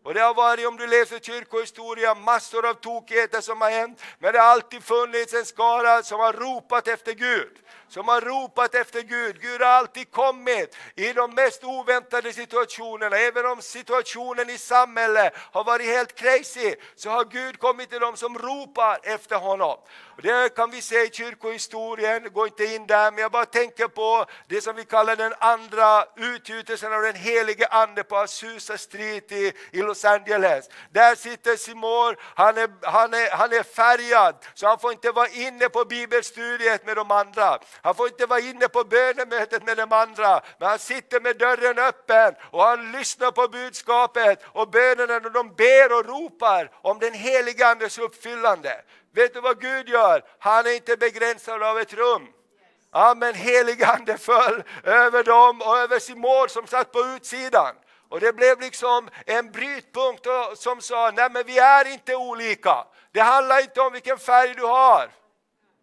[0.03, 4.03] Och det har varit, om du läser kyrkohistoria, massor av tokigheter som har hänt.
[4.19, 7.57] Men det har alltid funnits en skara som har ropat efter Gud
[7.91, 9.41] som har ropat efter Gud.
[9.41, 13.17] Gud har alltid kommit i de mest oväntade situationerna.
[13.17, 18.17] Även om situationen i samhället har varit helt crazy så har Gud kommit till dem
[18.17, 19.77] som ropar efter honom.
[20.21, 23.87] Och det kan vi se i kyrkohistorien, gå inte in där, men jag bara tänker
[23.87, 29.31] på det som vi kallar den andra utgjutelsen av den helige Ande på Azusa Street
[29.31, 30.69] i, i Los Angeles.
[30.91, 35.27] Där sitter Simon, han är, han, är, han är färgad så han får inte vara
[35.27, 37.59] inne på bibelstudiet med de andra.
[37.83, 41.79] Han får inte vara inne på bönemötet med de andra, men han sitter med dörren
[41.79, 47.13] öppen och han lyssnar på budskapet och bönerna och de ber och ropar om den
[47.13, 48.81] helige Andes uppfyllande.
[49.13, 50.23] Vet du vad Gud gör?
[50.39, 52.27] Han är inte begränsad av ett rum.
[52.93, 57.75] Amen, men helig ande föll över dem och över Simon som satt på utsidan.
[58.09, 62.85] Och det blev liksom en brytpunkt som sa, nej men vi är inte olika.
[63.11, 65.09] Det handlar inte om vilken färg du har.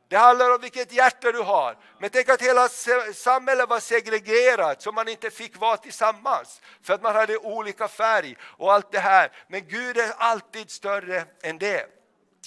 [0.08, 1.76] Det handlar om vilket hjärta du har.
[1.98, 2.68] Men tänk att hela
[3.14, 6.60] samhället var segregerat så man inte fick vara tillsammans.
[6.82, 9.32] För att man hade olika färg och allt det här.
[9.48, 11.86] Men Gud är alltid större än det.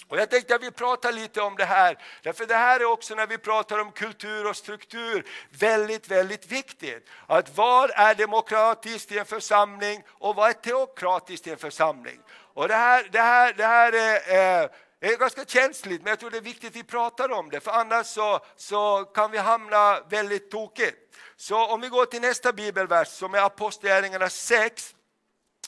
[0.07, 3.15] Och jag tänkte att vi pratar lite om det här, därför det här är också
[3.15, 7.09] när vi pratar om kultur och struktur väldigt, väldigt viktigt.
[7.27, 12.19] Att vad är demokratiskt i en församling och vad är teokratiskt i en församling?
[12.53, 14.69] Och det här, det här, det här är, eh,
[15.01, 17.59] det är ganska känsligt, men jag tror det är viktigt att vi pratar om det,
[17.59, 21.15] för annars så, så kan vi hamna väldigt tokigt.
[21.35, 24.95] Så om vi går till nästa bibelvers som är Apostlagärningarna 6,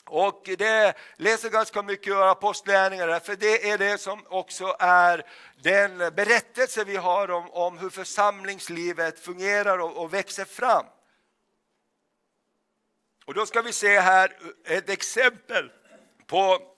[0.04, 5.26] och det läser ganska mycket ur Apostlagärningarna, för det är det som också är
[5.62, 10.86] den berättelse vi har om, om hur församlingslivet fungerar och, och växer fram.
[13.26, 15.72] Och då ska vi se här ett exempel
[16.26, 16.73] på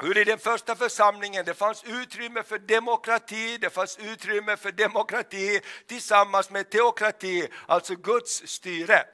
[0.00, 5.60] hur i den första församlingen det fanns utrymme för demokrati, det fanns utrymme för demokrati
[5.86, 9.04] tillsammans med teokrati, alltså Guds styre.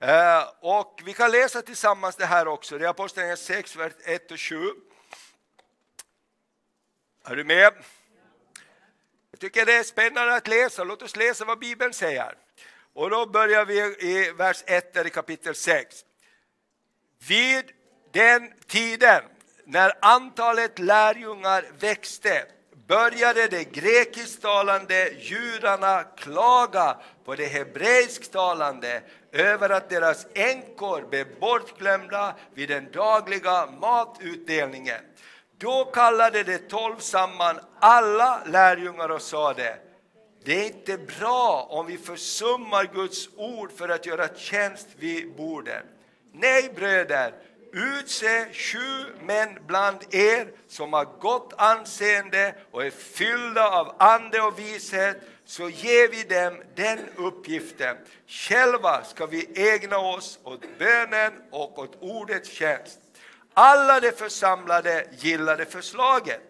[0.00, 4.30] Eh, och vi kan läsa tillsammans det här också, det är Apostlagärningarna 6, vers 1
[4.30, 4.56] och 7.
[7.24, 7.72] Är du med?
[9.30, 12.36] Jag tycker det är spännande att läsa, låt oss läsa vad Bibeln säger.
[12.92, 16.04] Och då börjar vi i vers 1 i kapitel 6.
[17.28, 17.72] Vid
[18.12, 19.24] den tiden
[19.64, 22.44] när antalet lärjungar växte
[22.86, 32.68] började de grekisktalande judarna klaga på de hebreisktalande över att deras änkor blev bortglömda vid
[32.68, 35.00] den dagliga matutdelningen.
[35.58, 39.78] Då kallade de tolv samman alla lärjungar och sade
[40.44, 45.82] det är inte bra om vi försummar Guds ord för att göra tjänst vid borden.
[46.32, 47.34] Nej, bröder,
[47.74, 54.58] utse sju män bland er som har gott anseende och är fyllda av ande och
[54.58, 57.96] vishet, så ger vi dem den uppgiften.
[58.26, 62.98] Själva ska vi ägna oss åt bönen och åt ordets tjänst.
[63.54, 66.40] Alla de församlade gillade förslaget.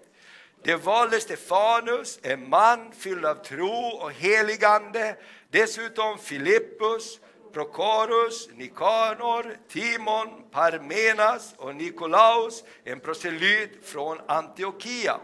[0.63, 5.17] Det valde Stefanus, en man fylld av tro och heligande,
[5.51, 7.21] dessutom Filippus,
[7.55, 15.21] Prokorus, Nikanor, Timon, Parmenas och Nikolaus, en proselyt från Antiochia.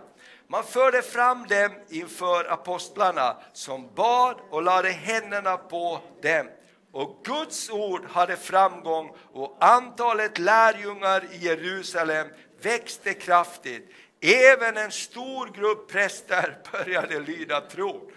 [0.46, 6.48] Man förde fram dem inför apostlarna som bad och lade händerna på dem.
[6.92, 12.28] Och Guds ord hade framgång och antalet lärjungar i Jerusalem
[12.62, 13.90] växte kraftigt.
[14.20, 18.10] Även en stor grupp präster började lyda tron.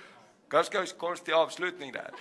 [0.53, 2.11] Ganska konstig avslutning där.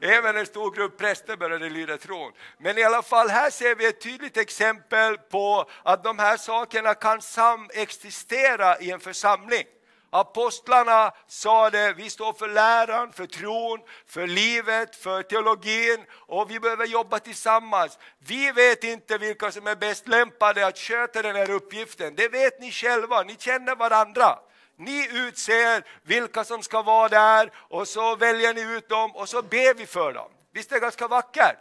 [0.00, 2.32] Även en stor grupp präster började lyda tron.
[2.58, 6.94] Men i alla fall, här ser vi ett tydligt exempel på att de här sakerna
[6.94, 9.64] kan samexistera i en församling.
[10.10, 16.60] Apostlarna sa det, vi står för läran, för tron, för livet, för teologin och vi
[16.60, 17.98] behöver jobba tillsammans.
[18.18, 22.60] Vi vet inte vilka som är bäst lämpade att sköta den här uppgiften, det vet
[22.60, 24.38] ni själva, ni känner varandra.
[24.76, 29.42] Ni utser vilka som ska vara där och så väljer ni ut dem och så
[29.42, 30.30] ber vi för dem.
[30.52, 31.58] Visst är det ganska vackert?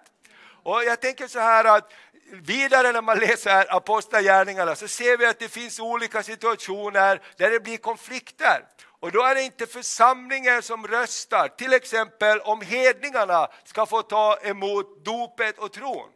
[0.63, 1.93] Och jag tänker så här att
[2.31, 7.59] vidare när man läser Apostlagärningarna så ser vi att det finns olika situationer där det
[7.59, 8.65] blir konflikter.
[8.99, 14.37] Och då är det inte församlingen som röstar, till exempel om hedningarna ska få ta
[14.43, 16.09] emot dopet och tron.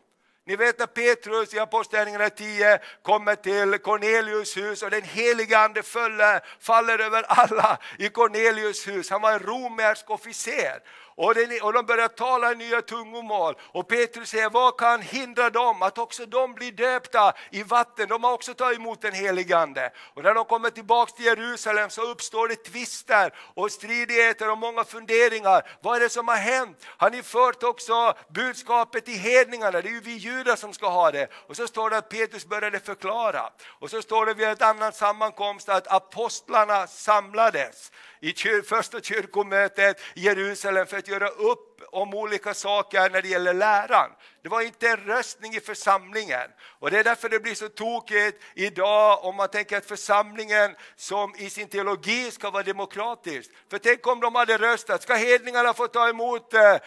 [0.47, 5.83] Ni vet när Petrus i Apostlagärningarna 10 kommer till Cornelius hus och den helige ande
[5.83, 9.10] faller, faller över alla i Cornelius hus.
[9.10, 10.79] Han var en romersk officer
[11.17, 13.55] och, den, och de börjar tala nya tungomål.
[13.62, 18.07] Och Petrus säger, vad kan hindra dem att också de blir döpta i vatten?
[18.10, 19.91] De har också tagit emot den helige Ande.
[20.13, 24.83] Och när de kommer tillbaks till Jerusalem så uppstår det tvister och stridigheter och många
[24.83, 25.69] funderingar.
[25.81, 26.86] Vad är det som har hänt?
[26.86, 29.81] Har ni fört också budskapet till hedningarna?
[29.81, 31.28] Det är ju vi judar som ska ha det.
[31.47, 33.50] Och så står det att Petrus började förklara.
[33.80, 40.21] Och så står det vid ett annat sammankomst att apostlarna samlades i första kyrkomötet i
[40.21, 44.12] Jerusalem för att göra upp om olika saker när det gäller läran.
[44.41, 46.51] Det var inte en röstning i församlingen.
[46.80, 51.36] Och Det är därför det blir så tokigt idag om man tänker att församlingen som
[51.38, 53.51] i sin teologi ska vara demokratisk.
[53.69, 56.77] För tänk om de hade röstat, ska hedningarna få ta emot eh,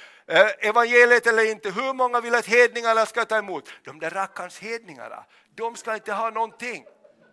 [0.58, 1.70] evangeliet eller inte?
[1.70, 3.68] Hur många vill att hedningarna ska ta emot?
[3.84, 6.84] De där rackarns hedningarna, de ska inte ha någonting.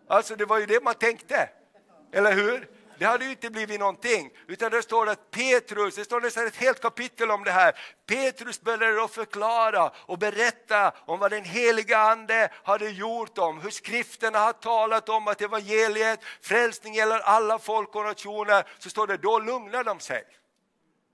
[0.09, 1.49] Alltså det var ju det man tänkte,
[2.13, 2.76] eller hur?
[2.97, 4.29] Det hade ju inte blivit någonting.
[4.47, 7.79] Utan det står att Petrus, det står nästan ett helt kapitel om det här.
[8.05, 13.69] Petrus började då förklara och berätta om vad den heliga Ande hade gjort om, hur
[13.69, 18.67] skrifterna har talat om att evangeliet, frälsning gäller alla folk och nationer.
[18.79, 20.23] Så står det, då lugnar de sig.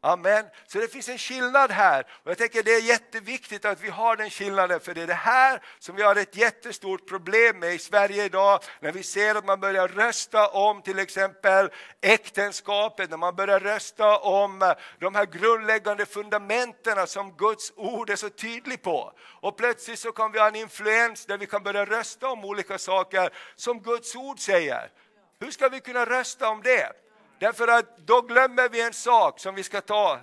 [0.05, 0.45] Amen.
[0.67, 2.01] Så det finns en skillnad här.
[2.23, 5.13] Och jag tänker det är jätteviktigt att vi har den skillnaden för det är det
[5.13, 8.59] här som vi har ett jättestort problem med i Sverige idag.
[8.79, 11.69] När vi ser att man börjar rösta om till exempel
[12.01, 18.29] äktenskapet, när man börjar rösta om de här grundläggande fundamenten som Guds ord är så
[18.29, 19.13] tydlig på.
[19.41, 22.77] Och plötsligt så kan vi ha en influens där vi kan börja rösta om olika
[22.77, 24.91] saker som Guds ord säger.
[25.39, 26.91] Hur ska vi kunna rösta om det?
[27.39, 30.19] Därför att då glömmer vi en sak som vi ska ta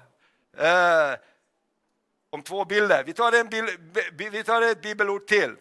[0.56, 1.14] eh,
[2.30, 3.04] om två bilder.
[3.04, 3.70] Vi tar, en bild,
[4.32, 5.56] vi tar ett bibelord till.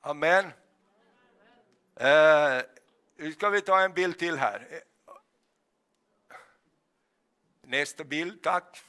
[0.00, 0.44] Amen.
[1.96, 2.62] Eh,
[3.16, 4.82] nu ska vi ta en bild till här.
[7.62, 8.82] Nästa bild, tack.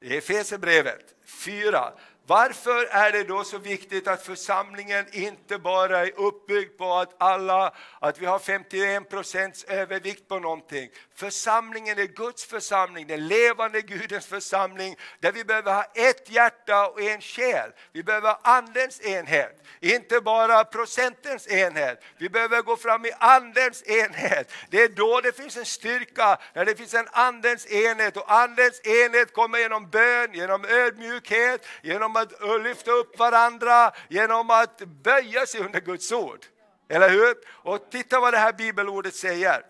[0.00, 1.92] Efesierbrevet 4.
[2.28, 7.74] Varför är det då så viktigt att församlingen inte bara är uppbyggd på att alla,
[8.00, 10.90] att vi har 51 procents övervikt på någonting.
[11.14, 17.00] Församlingen är Guds församling, den levande Gudens församling, där vi behöver ha ett hjärta och
[17.00, 17.70] en själ.
[17.92, 22.02] Vi behöver ha andens enhet, inte bara procentens enhet.
[22.18, 24.52] Vi behöver gå fram i andens enhet.
[24.70, 28.16] Det är då det finns en styrka, när det finns en andens enhet.
[28.16, 34.78] Och andens enhet kommer genom bön, genom ödmjukhet, genom att lyfta upp varandra genom att
[34.78, 36.46] böja sig under Guds ord.
[36.88, 37.34] Eller hur?
[37.48, 39.62] Och titta vad det här bibelordet säger.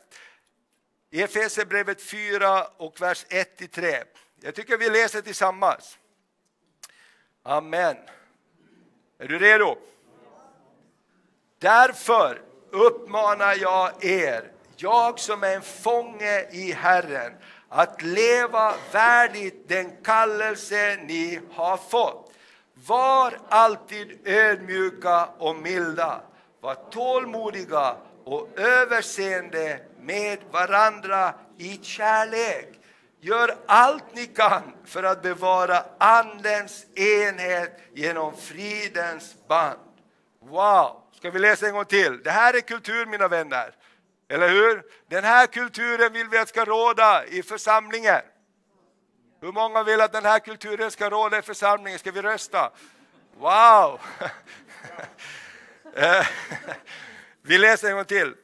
[1.10, 4.04] I Efesierbrevet 4 och vers 1-3.
[4.40, 5.98] Jag tycker vi läser tillsammans.
[7.42, 7.96] Amen.
[9.18, 9.78] Är du redo?
[11.58, 17.32] Därför uppmanar jag er, jag som är en fånge i Herren,
[17.68, 22.27] att leva värdigt den kallelse ni har fått.
[22.86, 26.20] Var alltid ödmjuka och milda.
[26.60, 32.68] Var tålmodiga och överseende med varandra i kärlek.
[33.20, 39.78] Gör allt ni kan för att bevara Andens enhet genom fridens band.
[40.42, 41.02] Wow!
[41.16, 42.22] Ska vi läsa en gång till?
[42.22, 43.74] Det här är kultur mina vänner.
[44.28, 44.82] Eller hur?
[45.08, 48.20] Den här kulturen vill vi att ska råda i församlingen.
[49.40, 51.98] Hur många vill att den här kulturen ska råda i församlingen?
[51.98, 52.70] Ska vi rösta?
[53.38, 54.00] Wow!
[55.94, 56.26] Eh,
[57.42, 58.34] vi läser en gång till.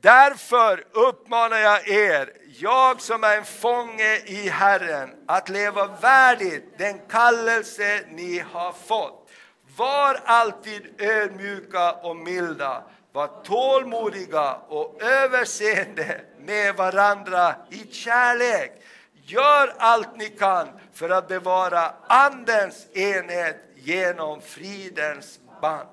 [0.00, 6.98] Därför uppmanar jag er, jag som är en fånge i Herren, att leva värdigt den
[7.08, 9.30] kallelse ni har fått.
[9.76, 12.82] Var alltid ödmjuka och milda,
[13.12, 18.82] var tålmodiga och överseende med varandra i kärlek.
[19.24, 25.88] Gör allt ni kan för att bevara Andens enhet genom fridens band.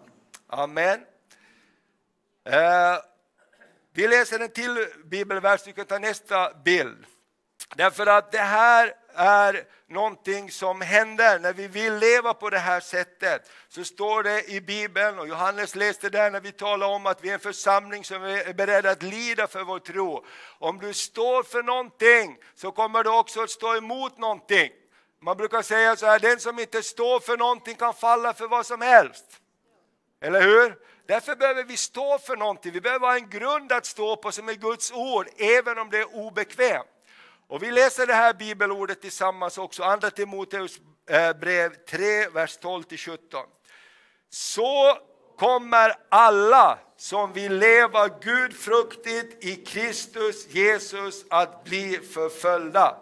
[0.47, 0.99] Amen.
[2.45, 2.97] Eh,
[3.93, 7.05] vi läser en till bibelvers, vi kan ta nästa bild.
[7.75, 12.79] Därför att det här är någonting som händer när vi vill leva på det här
[12.79, 13.51] sättet.
[13.69, 17.29] Så står det i Bibeln, och Johannes läste där när vi talar om att vi
[17.29, 20.25] är en församling som är beredda att lida för vår tro.
[20.59, 24.71] Om du står för någonting så kommer du också att stå emot någonting.
[25.21, 28.65] Man brukar säga så här, den som inte står för någonting kan falla för vad
[28.65, 29.25] som helst.
[30.21, 30.75] Eller hur?
[31.07, 34.49] Därför behöver vi stå för någonting, vi behöver ha en grund att stå på som
[34.49, 36.87] är Guds ord, även om det är obekvämt.
[37.49, 40.79] Och vi läser det här bibelordet tillsammans också, Andra Timoteus
[41.09, 43.17] eh, brev 3, vers 12-17.
[44.29, 44.97] Så
[45.37, 52.97] kommer alla som vill leva gudfruktigt i Kristus Jesus att bli förföljda.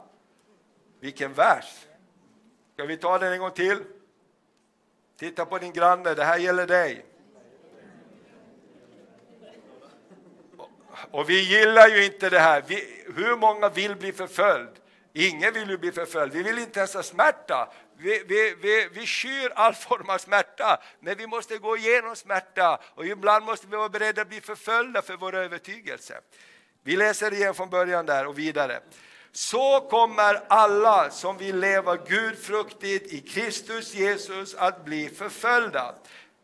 [0.99, 1.85] Vilken vers!
[2.73, 3.83] Ska vi ta den en gång till?
[5.19, 7.05] Titta på din granne, det här gäller dig.
[11.11, 12.63] Och vi gillar ju inte det här.
[12.67, 14.69] Vi, hur många vill bli förföljd?
[15.13, 16.33] Ingen vill ju bli förföljd.
[16.33, 17.69] Vi vill inte ens ha smärta.
[17.99, 22.79] Vi, vi, vi, vi skyr all form av smärta, men vi måste gå igenom smärta
[22.95, 26.19] och ibland måste vi vara beredda att bli förföljda för vår övertygelse.
[26.83, 28.79] Vi läser igen från början där och vidare.
[29.31, 35.95] Så kommer alla som vill leva gudfruktigt i Kristus Jesus att bli förföljda.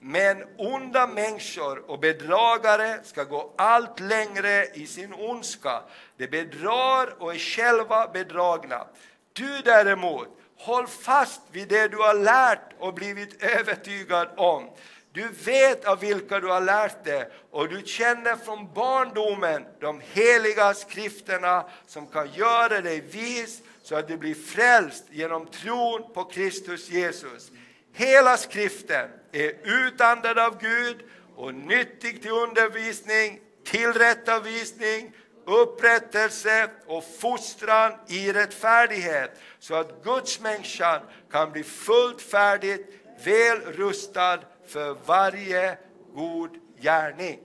[0.06, 5.82] Men onda människor och bedragare ska gå allt längre i sin ondska.
[6.18, 8.88] De bedrar och är själva bedragna.
[9.34, 10.28] Du däremot,
[10.58, 14.70] håll fast vid det du har lärt och blivit övertygad om.
[15.12, 20.74] Du vet av vilka du har lärt dig och du känner från barndomen de heliga
[20.74, 26.90] skrifterna som kan göra dig vis så att du blir frälst genom tron på Kristus
[26.90, 27.52] Jesus.
[27.94, 30.98] Hela skriften är utandad av Gud
[31.36, 35.12] och nyttig till undervisning, tillrättavisning,
[35.46, 42.88] upprättelse och fostran i rättfärdighet så att Guds människan kan bli fullt färdigt,
[43.26, 45.78] väl rustad för varje
[46.14, 46.50] god
[46.82, 47.40] gärning.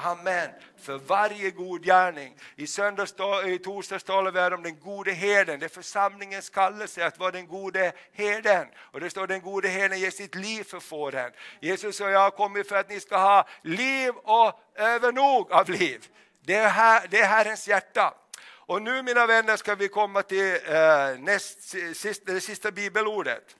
[0.00, 0.50] Amen.
[0.76, 2.36] För varje god gärning.
[2.56, 3.14] I, söndags,
[3.46, 5.60] i torsdags talade vi om den gode herden.
[5.60, 8.66] Det är församlingens kallelse att vara den gode herden.
[8.76, 11.32] Och det står den gode herden ger sitt liv för fåren.
[11.60, 16.06] Jesus sa jag har kommit för att ni ska ha liv och övernog av liv.
[16.40, 18.14] Det är, här, det är Herrens hjärta.
[18.40, 21.62] Och nu mina vänner ska vi komma till eh, näst,
[21.94, 23.56] sista, det sista bibelordet.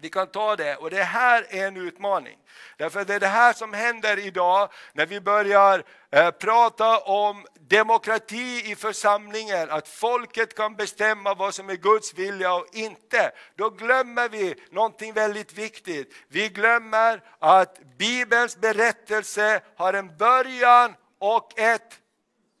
[0.00, 2.38] Vi kan ta det och det här är en utmaning.
[2.76, 8.70] Därför det är det här som händer idag när vi börjar eh, prata om demokrati
[8.70, 13.32] i församlingen, att folket kan bestämma vad som är Guds vilja och inte.
[13.56, 16.14] Då glömmer vi någonting väldigt viktigt.
[16.28, 21.98] Vi glömmer att Bibelns berättelse har en början och ett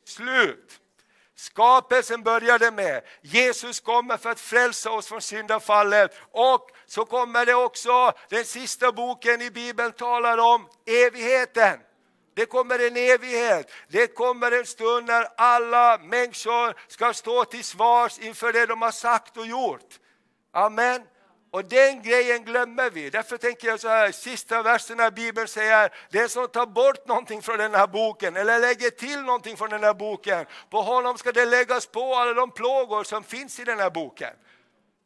[0.04, 0.79] slut.
[1.40, 7.54] Skapelsen började med Jesus kommer för att frälsa oss från syndafallet och så kommer det
[7.54, 11.80] också, den sista boken i Bibeln talar om evigheten.
[12.34, 18.18] Det kommer en evighet, det kommer en stund när alla människor ska stå till svars
[18.18, 19.98] inför det de har sagt och gjort.
[20.52, 21.02] Amen.
[21.50, 23.10] Och den grejen glömmer vi.
[23.10, 27.42] Därför tänker jag så här, sista versen i Bibeln säger, den som tar bort någonting
[27.42, 31.32] från den här boken eller lägger till någonting från den här boken, på honom ska
[31.32, 34.34] det läggas på alla de plågor som finns i den här boken.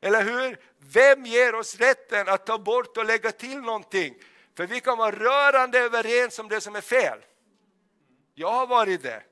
[0.01, 0.59] Eller hur?
[0.79, 4.15] Vem ger oss rätten att ta bort och lägga till någonting?
[4.57, 7.19] För vi kan vara rörande överens om det som är fel.
[8.35, 9.23] Jag har varit det,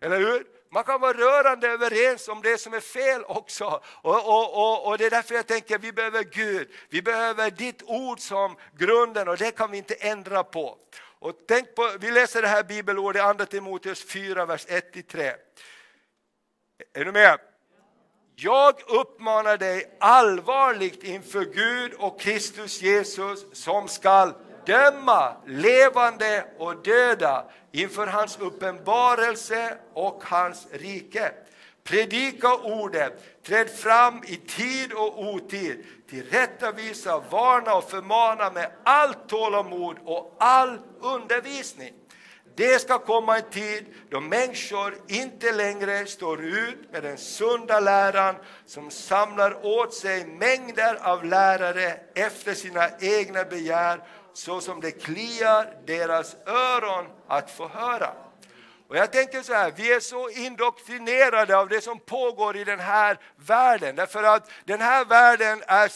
[0.00, 0.57] eller hur?
[0.70, 3.80] Man kan vara rörande överens om det som är fel också.
[3.84, 6.68] Och, och, och, och, Det är därför jag tänker att vi behöver Gud.
[6.88, 10.78] Vi behöver ditt ord som grunden och det kan vi inte ändra på.
[11.20, 15.34] Och tänk på vi läser det här bibelordet i Andra Timoteus 4, vers 1-3.
[16.92, 17.38] Är du med?
[18.36, 24.34] Jag uppmanar dig allvarligt inför Gud och Kristus Jesus som skall
[24.68, 31.32] döma levande och döda inför hans uppenbarelse och hans rike.
[31.84, 39.96] Predika ordet, träd fram i tid och otid, tillrättavisa, varna och förmana med allt tålamod
[40.04, 41.92] och all undervisning.
[42.58, 48.34] Det ska komma en tid då människor inte längre står ut med den sunda läran
[48.66, 54.00] som samlar åt sig mängder av lärare efter sina egna begär
[54.38, 58.12] så som det kliar deras öron att få höra.
[58.88, 62.80] Och jag tänker så här, vi är så indoktrinerade av det som pågår i den
[62.80, 63.96] här världen.
[63.96, 65.88] Därför att den här världen är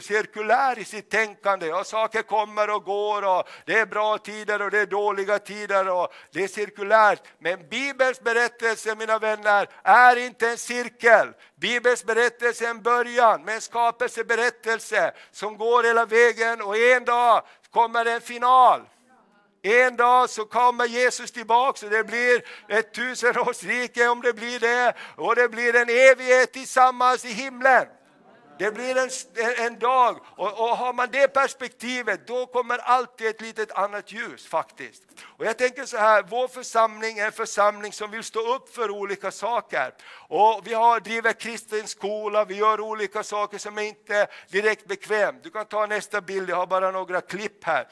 [0.00, 1.72] cirkulär i sitt tänkande.
[1.72, 5.88] Och saker kommer och går och det är bra tider och det är dåliga tider
[5.88, 7.22] och det är cirkulärt.
[7.38, 11.32] Men Bibelns berättelse mina vänner är inte en cirkel.
[11.56, 17.42] Bibelns berättelse är en början med en skapelseberättelse som går hela vägen och en dag
[17.72, 18.80] kommer en final.
[19.62, 24.94] En dag så kommer Jesus tillbaka och det blir ett tusenårsrike om det blir det
[25.16, 27.86] och det blir en evighet tillsammans i himlen.
[28.58, 29.10] Det blir en,
[29.66, 34.46] en dag och, och har man det perspektivet då kommer alltid ett litet annat ljus
[34.46, 35.02] faktiskt.
[35.24, 38.90] Och jag tänker så här, vår församling är en församling som vill stå upp för
[38.90, 39.94] olika saker.
[40.28, 45.42] Och vi har, driver kristen skola, vi gör olika saker som är inte direkt bekvämt.
[45.42, 47.88] Du kan ta nästa bild, jag har bara några klipp här.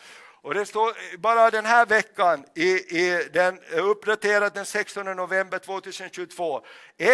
[0.46, 2.68] Och det står bara den här veckan, i,
[2.98, 6.60] i den, uppdaterat den 16 november 2022.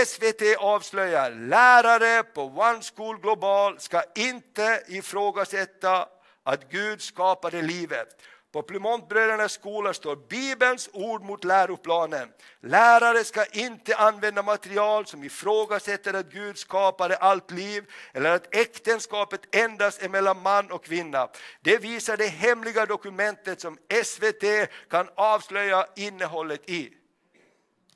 [0.07, 6.09] SVT avslöjar lärare på One School Global ska inte ifrågasätta
[6.43, 8.09] att Gud skapade livet.
[8.53, 12.29] På Plymontbrödernas skola står Bibelns ord mot läroplanen.
[12.61, 19.55] Lärare ska inte använda material som ifrågasätter att Gud skapade allt liv eller att äktenskapet
[19.55, 21.29] endast är mellan man och kvinna.
[21.61, 24.45] Det visar det hemliga dokumentet som SVT
[24.91, 26.93] kan avslöja innehållet i.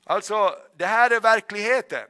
[0.03, 2.07] Alltså, det här är verkligheten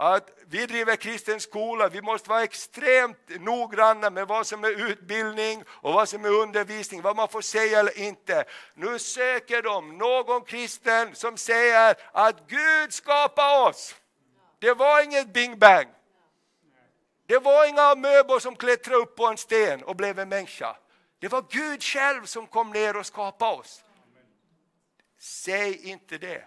[0.00, 5.64] att vi driver kristen skola, vi måste vara extremt noggranna med vad som är utbildning
[5.68, 8.44] och vad som är undervisning, vad man får säga eller inte.
[8.74, 13.94] Nu söker de någon kristen som säger att Gud skapade oss.
[14.58, 15.88] Det var inget bing bang.
[17.26, 20.76] Det var inga möbler som klättrade upp på en sten och blev en människa.
[21.18, 23.84] Det var Gud själv som kom ner och skapade oss.
[25.18, 26.44] Säg inte det.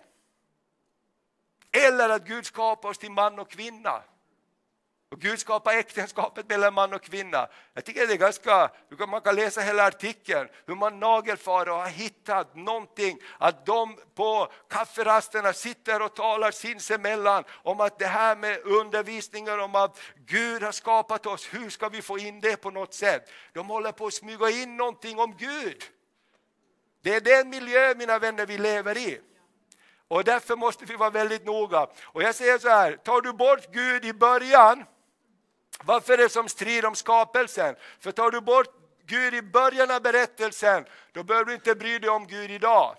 [1.73, 4.03] Eller att Gud skapar oss till man och kvinna.
[5.13, 7.47] Och Gud skapar äktenskapet mellan man och kvinna.
[7.73, 8.69] Jag tycker det är ganska,
[9.07, 14.51] man kan läsa hela artikeln, hur man nagelfar och har hittat någonting, att de på
[14.69, 20.71] kafferasterna sitter och talar sinsemellan om att det här med undervisningen om att Gud har
[20.71, 23.29] skapat oss, hur ska vi få in det på något sätt?
[23.53, 25.83] De håller på att smyga in någonting om Gud.
[27.01, 29.21] Det är den miljö, mina vänner, vi lever i.
[30.13, 31.87] Och därför måste vi vara väldigt noga.
[32.03, 34.85] Och jag säger så här, tar du bort Gud i början,
[35.83, 37.75] varför är det som strid om skapelsen?
[37.99, 38.67] För tar du bort
[39.05, 42.95] Gud i början av berättelsen, då behöver du inte bry dig om Gud idag.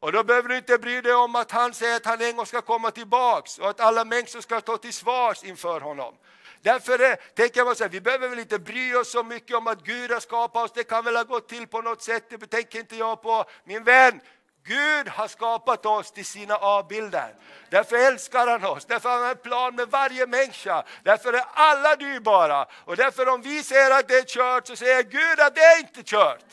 [0.00, 2.46] Och då behöver du inte bry dig om att han säger att han en gång
[2.46, 6.14] ska komma tillbaks och att alla människor ska stå till svars inför honom.
[6.62, 9.66] Därför är, tänker man så här, vi behöver väl inte bry oss så mycket om
[9.66, 12.46] att Gud har skapat oss, det kan väl ha gått till på något sätt, det
[12.46, 13.44] tänker inte jag på.
[13.64, 14.20] Min vän,
[14.64, 17.34] Gud har skapat oss till sina avbilder.
[17.70, 20.84] Därför älskar han oss, därför har han en plan med varje människa.
[21.02, 22.66] Därför är alla dyrbara.
[22.84, 25.78] Och därför om vi säger att det är kört så säger Gud att det är
[25.78, 26.44] inte kört.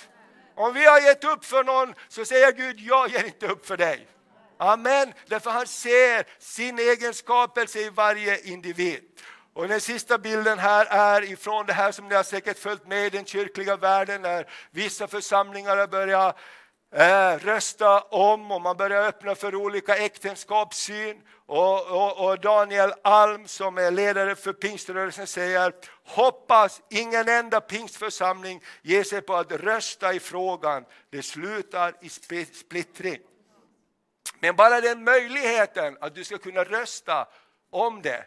[0.56, 3.78] Om vi har gett upp för någon så säger Gud, jag ger inte upp för
[3.78, 4.08] dig.
[4.58, 9.02] Amen, därför han ser sin egen skapelse i varje individ.
[9.54, 13.06] Och den sista bilden här är ifrån det här som ni har säkert följt med
[13.06, 16.38] i den kyrkliga världen när vissa församlingar har börjat
[16.92, 21.22] Eh, rösta om och man börjar öppna för olika äktenskapssyn.
[21.46, 25.74] Och, och, och, Daniel Alm som är ledare för pingströrelsen säger
[26.06, 30.86] hoppas ingen enda pingstförsamling ger sig på att rösta i frågan.
[31.10, 32.10] Det slutar i
[32.46, 33.20] splittring.
[34.40, 37.28] Men bara den möjligheten att du ska kunna rösta
[37.72, 38.26] om det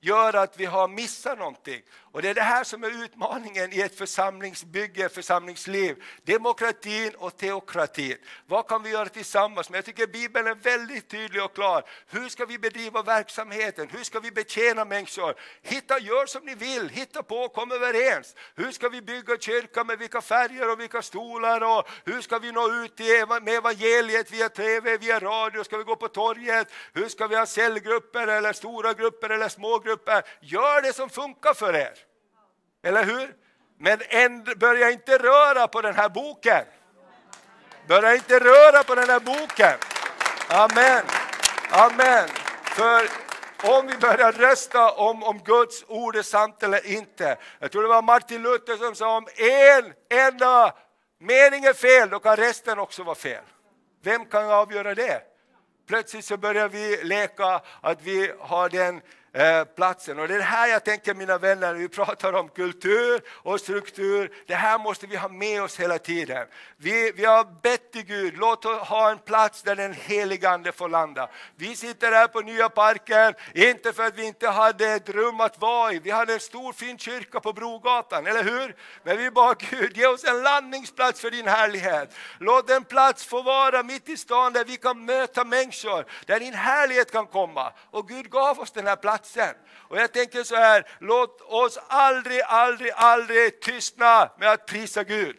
[0.00, 1.82] gör att vi har missat någonting.
[2.14, 6.02] Och det är det här som är utmaningen i ett församlingsbygge, församlingsliv.
[6.24, 8.16] Demokratin och teokratin.
[8.46, 9.70] Vad kan vi göra tillsammans?
[9.70, 11.84] Men jag tycker Bibeln är väldigt tydlig och klar.
[12.08, 13.88] Hur ska vi bedriva verksamheten?
[13.92, 15.34] Hur ska vi betjäna människor?
[15.62, 18.34] Hitta, gör som ni vill, hitta på, kom överens.
[18.54, 21.78] Hur ska vi bygga kyrka med vilka färger och vilka stolar?
[21.78, 22.98] Och hur ska vi nå ut
[23.42, 25.64] med evangeliet via tv, via radio?
[25.64, 26.68] Ska vi gå på torget?
[26.92, 30.22] Hur ska vi ha cellgrupper eller stora grupper eller små grupper?
[30.40, 32.03] Gör det som funkar för er.
[32.84, 33.34] Eller hur?
[33.78, 36.64] Men börja inte röra på den här boken.
[37.88, 39.78] Börja inte röra på den här boken.
[40.48, 41.02] Amen.
[41.70, 42.28] Amen.
[42.64, 43.08] För
[43.62, 47.36] om vi börjar rösta om, om Guds ord är sant eller inte.
[47.58, 50.74] Jag tror det var Martin Luther som sa om en enda
[51.20, 53.44] mening är fel, då kan resten också vara fel.
[54.02, 55.22] Vem kan avgöra det?
[55.88, 59.00] Plötsligt så börjar vi leka att vi har den
[59.36, 60.18] Eh, platsen.
[60.18, 63.60] Och det är det här jag tänker mina vänner, när vi pratar om kultur och
[63.60, 64.32] struktur.
[64.46, 66.46] Det här måste vi ha med oss hela tiden.
[66.76, 70.72] Vi, vi har bett till Gud, låt oss ha en plats där den helige Ande
[70.72, 71.28] får landa.
[71.56, 75.60] Vi sitter här på Nya Parken, inte för att vi inte hade ett rum att
[75.60, 75.98] vara i.
[75.98, 78.76] Vi hade en stor fin kyrka på Brogatan, eller hur?
[79.02, 82.14] Men vi bad Gud, ge oss en landningsplats för din härlighet.
[82.38, 86.54] Låt en plats få vara mitt i stan där vi kan möta människor, där din
[86.54, 87.72] härlighet kan komma.
[87.90, 89.54] Och Gud gav oss den här platsen platsen.
[89.88, 95.36] Och jag tänker så här, låt oss aldrig, aldrig, aldrig tystna med att prisa Gud.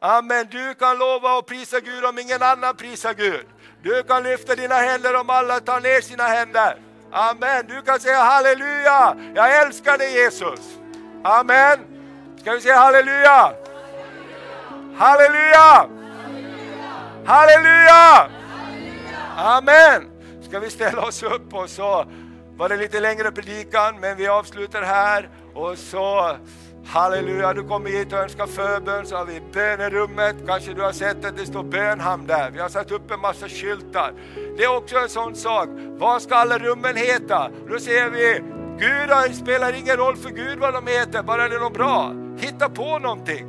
[0.00, 3.46] Amen, du kan lova att prisa Gud om ingen annan prisar Gud.
[3.82, 6.76] Du kan lyfta dina händer om alla tar ner sina händer.
[7.12, 10.60] Amen, du kan säga halleluja, jag älskar dig Jesus.
[11.24, 11.78] Amen.
[12.40, 13.52] Ska vi säga halleluja?
[14.96, 15.88] Halleluja!
[17.26, 18.28] Halleluja!
[19.36, 20.10] Amen!
[20.48, 22.06] Ska vi ställa oss upp och så
[22.56, 26.36] var det lite längre predikan men vi avslutar här och så
[26.86, 30.36] Halleluja, du kommer hit och önskar förbön så har vi bönerummet.
[30.46, 32.50] Kanske du har sett att det står bönhamn där.
[32.50, 34.12] Vi har satt upp en massa skyltar.
[34.56, 35.68] Det är också en sån sak.
[35.98, 37.50] Vad ska alla rummen heta?
[37.68, 38.42] Då säger vi,
[38.78, 42.12] Gud spelar ingen roll för Gud vad de heter, bara det är något bra.
[42.38, 43.46] Hitta på någonting.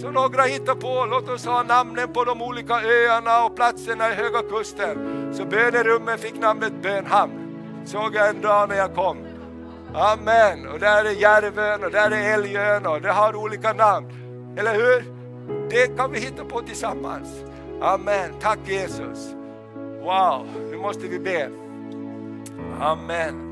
[0.00, 4.14] Så några hittar på, låt oss ha namnen på de olika öarna och platserna i
[4.14, 5.30] Höga Kusten.
[5.34, 7.43] Så bönerummen fick namnet Bönhamn.
[7.84, 9.18] Såg jag en dag när jag kom.
[9.94, 10.68] Amen.
[10.68, 14.06] Och där är Järven och där är Älgön och det har olika namn.
[14.58, 15.04] Eller hur?
[15.70, 17.28] Det kan vi hitta på tillsammans.
[17.80, 18.30] Amen.
[18.40, 19.34] Tack Jesus.
[20.02, 21.50] Wow, nu måste vi be.
[22.80, 23.50] Amen.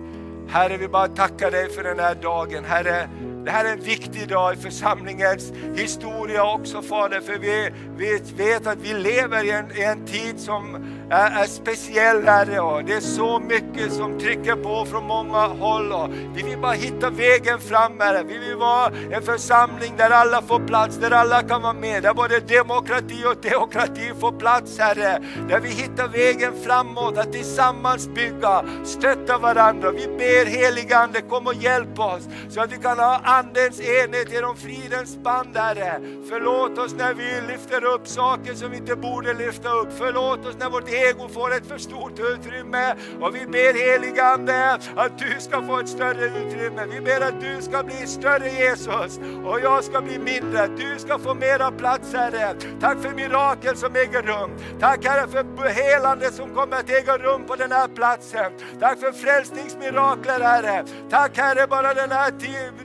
[0.49, 2.65] Herre, vi bara tackar dig för den här dagen.
[2.65, 3.09] Herre,
[3.45, 8.67] det här är en viktig dag i församlingens historia också Fader, för vi, vi vet
[8.67, 12.61] att vi lever i en, i en tid som är, är speciell Herre.
[12.61, 15.93] Och det är så mycket som trycker på från många håll.
[15.93, 18.23] Och vi vill bara hitta vägen fram Herre.
[18.29, 22.03] Vi vill vara en församling där alla får plats, där alla kan vara med.
[22.03, 25.23] Där både demokrati och teokrati får plats Herre.
[25.49, 29.91] Där vi hittar vägen framåt, att tillsammans bygga, stötta varandra.
[29.91, 34.57] Vi ber heligande, kom och hjälp oss så att vi kan ha Andens enhet genom
[34.57, 36.01] fridens band Herre.
[36.29, 39.89] Förlåt oss när vi lyfter upp saker som vi inte borde lyfta upp.
[39.99, 42.95] Förlåt oss när vårt ego får ett för stort utrymme.
[43.21, 46.87] Och vi ber heligande att du ska få ett större utrymme.
[46.93, 50.67] Vi ber att du ska bli större Jesus och jag ska bli mindre.
[50.67, 52.55] Du ska få mera plats Herre.
[52.81, 54.51] Tack för mirakel som äger rum.
[54.81, 58.53] Tack Herre för helande som kommer att äga rum på den här platsen.
[58.81, 60.85] Tack för frälsningsmirakler Herre.
[61.11, 62.33] Tack Herre bara den här,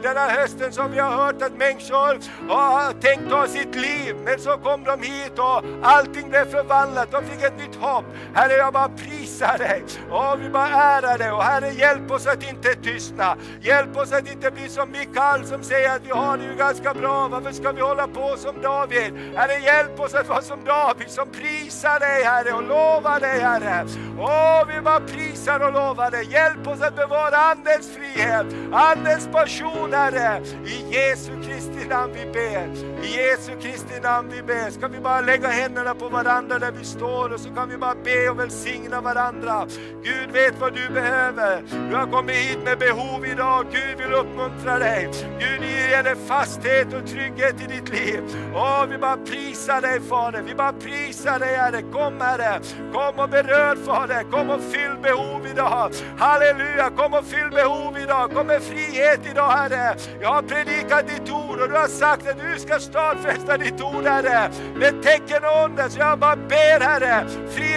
[0.01, 4.15] den här hösten som vi har hört att människor har tänkt ta sitt liv.
[4.25, 7.11] Men så kom de hit och allting blev förvandlat.
[7.11, 8.05] De fick ett nytt hopp.
[8.33, 9.83] Herre, jag bara prisar dig.
[10.11, 11.31] Åh, vi bara ärar dig.
[11.31, 13.35] Och Herre, hjälp oss att inte tystna.
[13.61, 16.93] Hjälp oss att inte bli som Mikael som säger att vi har det ju ganska
[16.93, 17.27] bra.
[17.27, 19.13] Varför ska vi hålla på som David?
[19.35, 23.85] Herre, hjälp oss att vara som David som prisar dig Herre och lovar dig Herre.
[24.19, 26.27] Åh, vi bara prisar och lovar dig.
[26.31, 30.41] Hjälp oss att bevara Andens frihet, Andens passion Herre.
[30.65, 32.67] I Jesu Kristi namn vi ber.
[33.05, 34.69] I Jesu Kristi namn vi ber.
[34.71, 37.86] Ska vi bara lägga händerna på varandra där vi står och så kan vi bara
[37.95, 39.67] be och välsigna varandra.
[40.03, 41.63] Gud vet vad du behöver.
[41.89, 43.65] Du har kommit hit med behov idag.
[43.71, 45.09] Gud vill uppmuntra dig.
[45.39, 45.67] Gud
[45.97, 48.21] ger dig fasthet och trygghet i ditt liv.
[48.55, 50.41] Åh, vi bara prisar dig Fader.
[50.41, 51.81] Vi bara prisar dig Herre.
[51.81, 52.59] Kom Herre.
[52.93, 54.23] Kom och berör Fader.
[54.31, 55.91] Kom och fyll behov idag.
[56.17, 56.89] Halleluja.
[56.89, 58.31] Kom och fyll behov idag.
[58.33, 59.95] Kom med frihet idag Herre.
[60.21, 64.05] Jag har predikat ditt ord och du har sagt att du ska stadfästa ditt ord
[64.05, 64.51] Herre.
[64.75, 65.89] Med tecken och under.
[65.89, 67.25] Så jag bara ber Herre.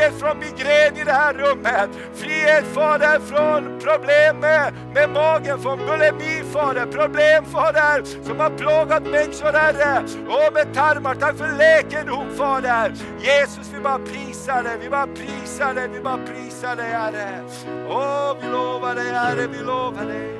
[0.00, 1.90] Frihet från migrän i det här rummet.
[2.14, 6.86] Frihet Fader från problem med, med magen, från bulimi Fader.
[6.86, 10.02] Problem Fader som har plågat människor Herre.
[10.26, 11.14] Och med tarmar.
[11.14, 12.94] Tack för läkedom Fader.
[13.18, 17.44] Jesus vi bara prisar dig, vi bara prisar dig, vi bara prisar dig Herre.
[17.88, 20.39] Åh vi lovar dig Herre, vi lovar dig.